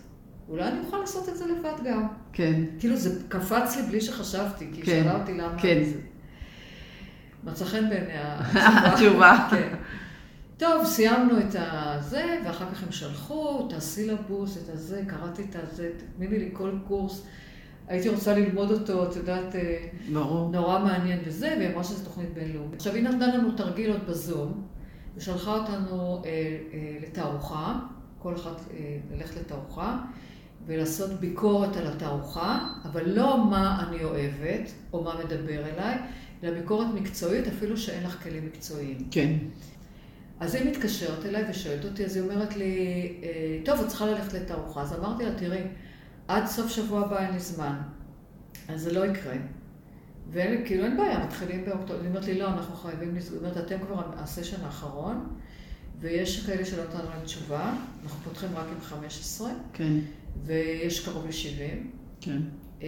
[0.49, 2.07] אולי אני אוכל לעשות את זה לבד גם.
[2.33, 2.63] כן.
[2.79, 4.85] כאילו זה קפץ לי בלי שחשבתי, כי כן.
[4.85, 5.83] שאלה אותי למה כן.
[5.83, 5.99] זה.
[7.43, 8.13] מצא חן בעיני
[8.85, 9.47] התשובה.
[9.51, 9.75] כן.
[10.59, 15.91] טוב, סיימנו את הזה, ואחר כך הם שלחו את הסילבוס, את הזה, קראתי את הזה,
[15.97, 17.25] תתמידי לי כל קורס.
[17.87, 20.49] הייתי רוצה ללמוד אותו, את יודעת, אה, ברור.
[20.51, 22.75] נורא מעניין וזה, והיא אמרה שזו תוכנית בינלאומית.
[22.75, 24.67] עכשיו, היא נתנה לנו תרגיל עוד בזום,
[25.15, 26.31] ושלחה אותנו אה,
[26.73, 27.79] אה, לתערוכה,
[28.19, 29.97] כל אחד אה, ללכת לתערוכה,
[30.65, 35.97] ולעשות ביקורת על התערוכה, אבל לא מה אני אוהבת, או מה מדבר אליי,
[36.43, 38.97] אלא ביקורת מקצועית, אפילו שאין לך כלים מקצועיים.
[39.11, 39.33] כן.
[40.39, 42.75] אז היא מתקשרת אליי ושואלת אותי, אז היא אומרת לי,
[43.23, 44.81] אה, טוב, את צריכה ללכת לתערוכה.
[44.81, 45.63] אז אמרתי לה, תראי,
[46.27, 47.75] עד סוף שבוע הבא אין לי זמן,
[48.67, 49.35] אז זה לא יקרה.
[50.31, 51.99] ואין, כאילו אין בעיה, מתחילים באוקטובר.
[51.99, 53.39] היא אומרת לי, לא, אנחנו חייבים לסגור.
[53.39, 55.29] היא אומרת, אתם כבר הסשן האחרון,
[55.99, 57.73] ויש כאלה שלא נתנו להם תשובה,
[58.03, 59.93] אנחנו פותחים רק עם 15, כן.
[60.45, 61.87] ויש קרוב ל-70.
[62.21, 62.41] כן.
[62.81, 62.87] אה,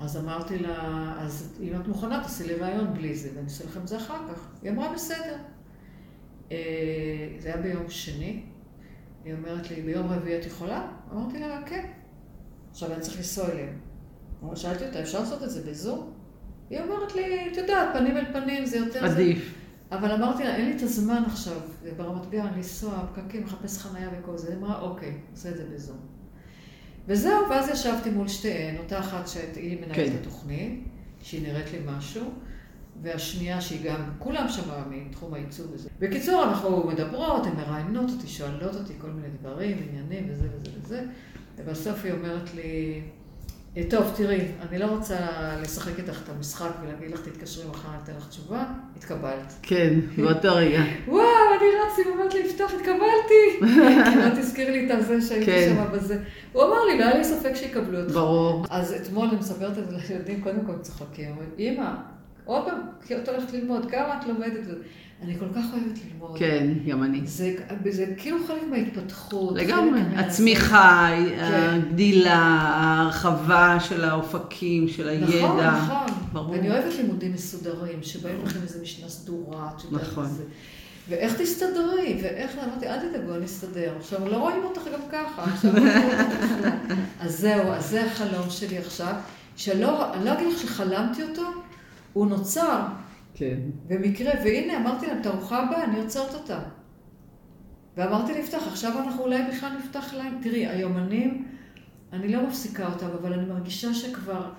[0.00, 3.80] אז אמרתי לה, אז אם את מוכנה, תעשי לי רעיון בלי זה, ואני אעשה לכם
[3.80, 4.48] את זה אחר כך.
[4.62, 5.36] היא אמרה, בסדר.
[6.52, 6.56] אה,
[7.38, 8.42] זה היה ביום שני.
[9.24, 10.88] היא אומרת לי, ביום רביעי את יכולה?
[11.12, 11.86] אמרתי לה, כן.
[12.70, 13.78] עכשיו אני צריך לנסוע אליהם.
[14.54, 16.12] שאלתי אותה, אפשר לעשות את זה בזום?
[16.70, 19.04] היא אומרת לי, את יודעת, פנים אל פנים זה יותר...
[19.04, 19.54] עדיף.
[19.92, 21.60] אבל אמרתי לה, אין לי את הזמן עכשיו,
[21.96, 24.48] ברמת גן, לנסוע, פקקים, לחפש חניה וכל זה.
[24.48, 25.98] היא אמרה, אוקיי, עושה את זה בזום.
[27.06, 30.16] וזהו, ואז ישבתי מול שתיהן, אותה אחת שהיא מנהלת כן.
[30.20, 30.84] התוכנית,
[31.22, 32.22] שהיא נראית לי משהו,
[33.02, 35.88] והשנייה שהיא גם, כולם שם מתחום הייצוג וזה.
[35.98, 41.04] בקיצור, אנחנו מדברות, הן מראיינות אותי, שואלות אותי כל מיני דברים, עניינים וזה וזה וזה,
[41.56, 43.00] ובסוף היא אומרת לי,
[43.76, 45.16] אה, טוב, תראי, אני לא רוצה
[45.62, 48.64] לשחק איתך את המשחק ולהגיד לך, תתקשרי מחר, אני אתן לך תשובה,
[48.96, 49.52] התקבלת.
[49.62, 50.82] כן, באותו רגע.
[51.08, 51.26] וואו,
[51.58, 53.72] אני רצתי, היא אומרת לי, יפתח, התקבלתי.
[54.24, 55.74] לא תזכיר לי את זה שהייתי כן.
[55.76, 56.18] שם בזה.
[56.52, 58.14] הוא אמר לי, לא היה לי ספק שיקבלו אותך.
[58.14, 58.64] ברור.
[58.70, 61.36] אז אתמול אני מספרת את זה לילדים, קודם כל צוחקים.
[61.58, 61.90] אמא,
[62.48, 64.66] עוד פעם, כי את הולכת ללמוד, כמה את לומדת?
[65.22, 66.38] אני כל כך אוהבת ללמוד.
[66.38, 67.20] כן, גם אני.
[67.26, 67.54] זה,
[67.90, 69.56] זה כאילו חלק מההתפתחות.
[69.56, 70.00] לגמרי.
[70.16, 71.80] הצמיחה, כן.
[71.80, 75.26] הגדילה, ההרחבה של האופקים, של הידע.
[75.26, 76.06] נכון, נכון.
[76.32, 76.50] ברור.
[76.50, 80.02] ואני אוהבת לימודים מסודרים, שבאים לכם איזה משנה סדורה, את יודעת.
[80.02, 80.26] נכון.
[80.26, 80.44] זה.
[81.08, 83.92] ואיך תסתדרי, ואיך, אמרתי, אל תדאגו, אני אסתדר.
[83.98, 86.68] עכשיו, לא רואים אותך גם ככה, עכשיו לא רואים אותך
[87.20, 89.14] אז זהו, אז זה החלום שלי עכשיו,
[89.56, 91.42] שלא, אני לא אגיד לך שחלמתי אותו,
[92.18, 92.82] הוא נוצר.
[93.34, 93.56] כן.
[93.88, 96.58] במקרה, והנה, אמרתי להם, את הארוחה הבאה, אני עוצרת אותה.
[97.96, 100.38] ואמרתי ליפתח, עכשיו אנחנו אולי בכלל נפתח להם.
[100.42, 101.44] תראי, היומנים,
[102.12, 104.50] אני לא מפסיקה אותם, אבל אני מרגישה שכבר...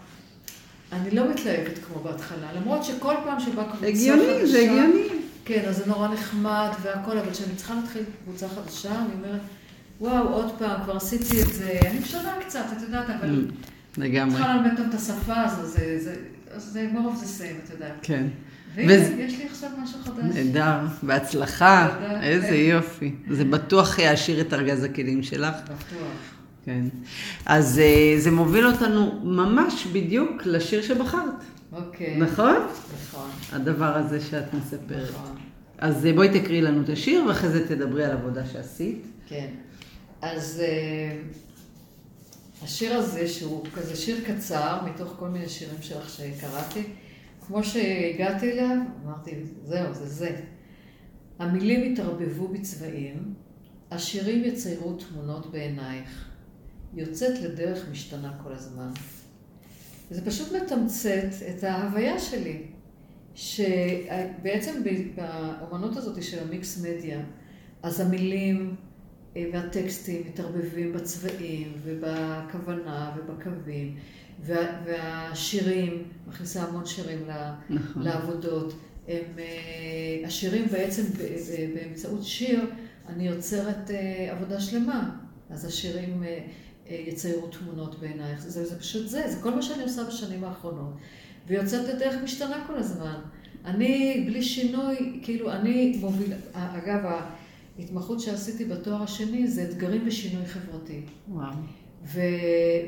[0.92, 3.88] אני לא מתלהבת כמו בהתחלה, למרות שכל פעם שבא קבוצה חדשה...
[3.88, 5.08] הגיוני, זה הגיוני.
[5.46, 9.42] כן, אז זה נורא נחמד והכל, אבל כשאני צריכה להתחיל קבוצה חדשה, אני אומרת,
[10.02, 13.48] וואו, עוד פעם, כבר עשיתי את זה, אני משנה קצת, את יודעת, אבל...
[13.98, 14.36] לגמרי.
[14.36, 16.16] צריכה ללמד אותם את השפה הזו, זה, זה,
[16.58, 17.94] זה more of the same, את יודעת.
[18.02, 18.28] כן.
[18.76, 20.36] והנה, יש לי עכשיו משהו חדש.
[20.36, 21.90] נהדר, בהצלחה,
[22.22, 23.16] איזה יופי.
[23.30, 25.56] זה בטוח יעשיר את ארגז הכלים שלך.
[25.64, 26.08] בטוח.
[26.66, 26.86] כן.
[27.46, 31.44] אז אה, זה מוביל אותנו ממש בדיוק לשיר שבחרת.
[31.72, 32.18] אוקיי.
[32.18, 32.56] נכון?
[33.02, 33.30] נכון.
[33.52, 35.10] הדבר הזה שאת מספרת.
[35.10, 35.36] נכון.
[35.78, 39.06] אז אה, בואי תקריאי לנו את השיר, ואחרי זה תדברי על עבודה שעשית.
[39.28, 39.48] כן.
[40.22, 41.18] אז אה,
[42.64, 46.84] השיר הזה, שהוא כזה שיר קצר, מתוך כל מיני שירים שלך שקראתי,
[47.48, 49.32] כמו שהגעתי אליו, אמרתי,
[49.66, 50.42] זהו, זה זה.
[51.40, 53.34] המילים התערבבו בצבעים,
[53.92, 56.30] השירים יציירו תמונות בעינייך.
[56.94, 58.92] יוצאת לדרך משתנה כל הזמן.
[60.12, 62.64] זה פשוט מתמצת את ההוויה שלי,
[63.36, 64.82] שבעצם
[65.16, 67.22] באמנות הזאת של המיקס מדיה,
[67.84, 68.76] אז המילים
[69.36, 73.96] והטקסטים מתערבבים בצבעים ובכוונה ובקווים,
[74.86, 77.28] והשירים, מכניסה המון שירים
[77.70, 78.04] נכון.
[78.04, 78.74] לעבודות.
[79.08, 81.04] הם, אה, השירים בעצם
[81.76, 82.66] באמצעות שיר,
[83.10, 85.16] אני יוצרת אה, עבודה שלמה.
[85.50, 86.24] אז השירים
[86.90, 88.42] יציירו תמונות בעינייך.
[88.42, 90.94] זה, זה פשוט זה, זה כל מה שאני עושה בשנים האחרונות.
[91.48, 93.20] ויוצאת לדרך משתנה כל הזמן.
[93.66, 97.22] אני, בלי שינוי, כאילו, אני מובילה, אגב,
[97.80, 101.02] ההתמחות שעשיתי בתואר השני זה אתגרים ושינוי חברתי.
[101.28, 101.54] וואו.
[102.06, 102.20] ו,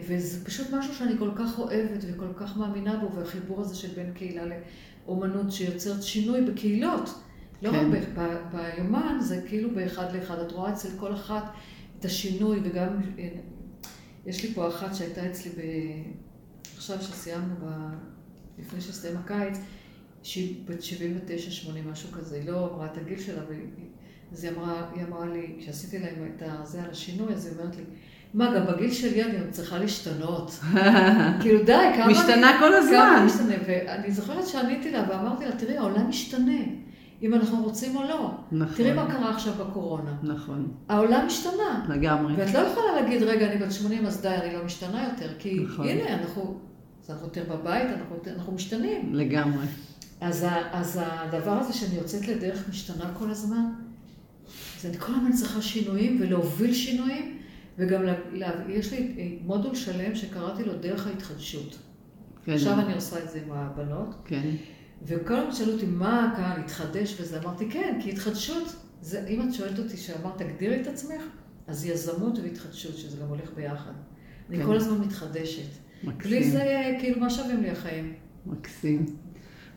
[0.08, 4.14] וזה פשוט משהו שאני כל כך אוהבת וכל כך מאמינה בו, והחיבור הזה של בין
[4.14, 7.10] קהילה לאומנות שיוצרת שינוי בקהילות.
[7.62, 7.92] לא כן.
[7.92, 10.40] רק ב, ביומן, זה כאילו באחד לאחד.
[10.40, 11.44] את רואה אצל כל אחת
[12.00, 13.02] את השינוי, וגם
[14.26, 15.62] יש לי פה אחת שהייתה אצלי ב...
[16.76, 17.70] עכשיו שסיימנו, ב...
[18.60, 19.58] לפני שהסתיים הקיץ,
[20.24, 23.42] שהיא בת 79-80, משהו כזה, היא לא אמרה את הגיל שלה,
[24.32, 27.76] אז היא אמרה, היא אמרה לי, כשעשיתי להם את זה על השינוי, אז היא אומרת
[27.76, 27.84] לי,
[28.34, 30.60] מה, גם בגיל שלי אני צריכה להשתנות.
[31.42, 32.08] כאילו, די, כמה...
[32.08, 32.92] משתנה כל הזמן.
[32.92, 36.62] כמה משתנה, ואני זוכרת שעניתי לה ואמרתי לה, תראי, העולם משתנה.
[37.22, 38.32] אם אנחנו רוצים או לא.
[38.52, 38.76] נכון.
[38.76, 40.14] תראי מה קרה עכשיו בקורונה.
[40.24, 40.72] נכון.
[40.90, 41.86] העולם השתנה.
[41.90, 42.34] לגמרי.
[42.38, 45.34] ואת לא יכולה להגיד, רגע, אני בת 80, אז די, אני לא משתנה יותר.
[45.40, 45.88] כי נכון.
[45.88, 46.60] הנה, אנחנו,
[47.10, 49.14] אנחנו יותר בבית, אנחנו, אנחנו משתנים.
[49.14, 49.66] לגמרי.
[50.22, 53.66] אז, אז הדבר הזה שאני יוצאת לדרך משתנה כל הזמן,
[54.82, 57.38] אז אני כל הזמן צריכה שינויים ולהוביל שינויים,
[57.78, 61.78] וגם לה, לה, יש לי מודול שלם שקראתי לו דרך ההתחדשות.
[62.46, 62.52] כן.
[62.52, 64.16] עכשיו אני עושה את זה עם הבנות.
[64.26, 64.50] כן.
[65.04, 67.40] וכל הזמן שאלו אותי, מה הקהל התחדש וזה?
[67.40, 71.22] אמרתי, כן, כי התחדשות, זה, אם את שואלת אותי שאמרת, תגדירי את עצמך,
[71.68, 73.92] אז יזמות והתחדשות, שזה גם הולך ביחד.
[74.48, 74.56] כן.
[74.56, 75.70] אני כל הזמן מתחדשת.
[76.04, 76.32] מקסים.
[76.32, 78.14] בלי זה, כאילו, מה שווים לי החיים?
[78.46, 79.06] מקסים.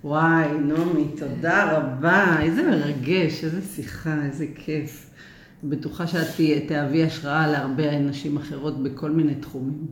[0.05, 2.41] וואי, נעמי, תודה רבה.
[2.41, 5.11] איזה מרגש, איזה שיחה, איזה כיף.
[5.65, 6.27] בטוחה שאת
[6.69, 9.87] תהווי השראה להרבה נשים אחרות בכל מיני תחומים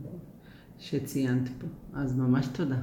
[0.79, 1.67] שציינת פה.
[1.93, 2.71] אז ממש תודה.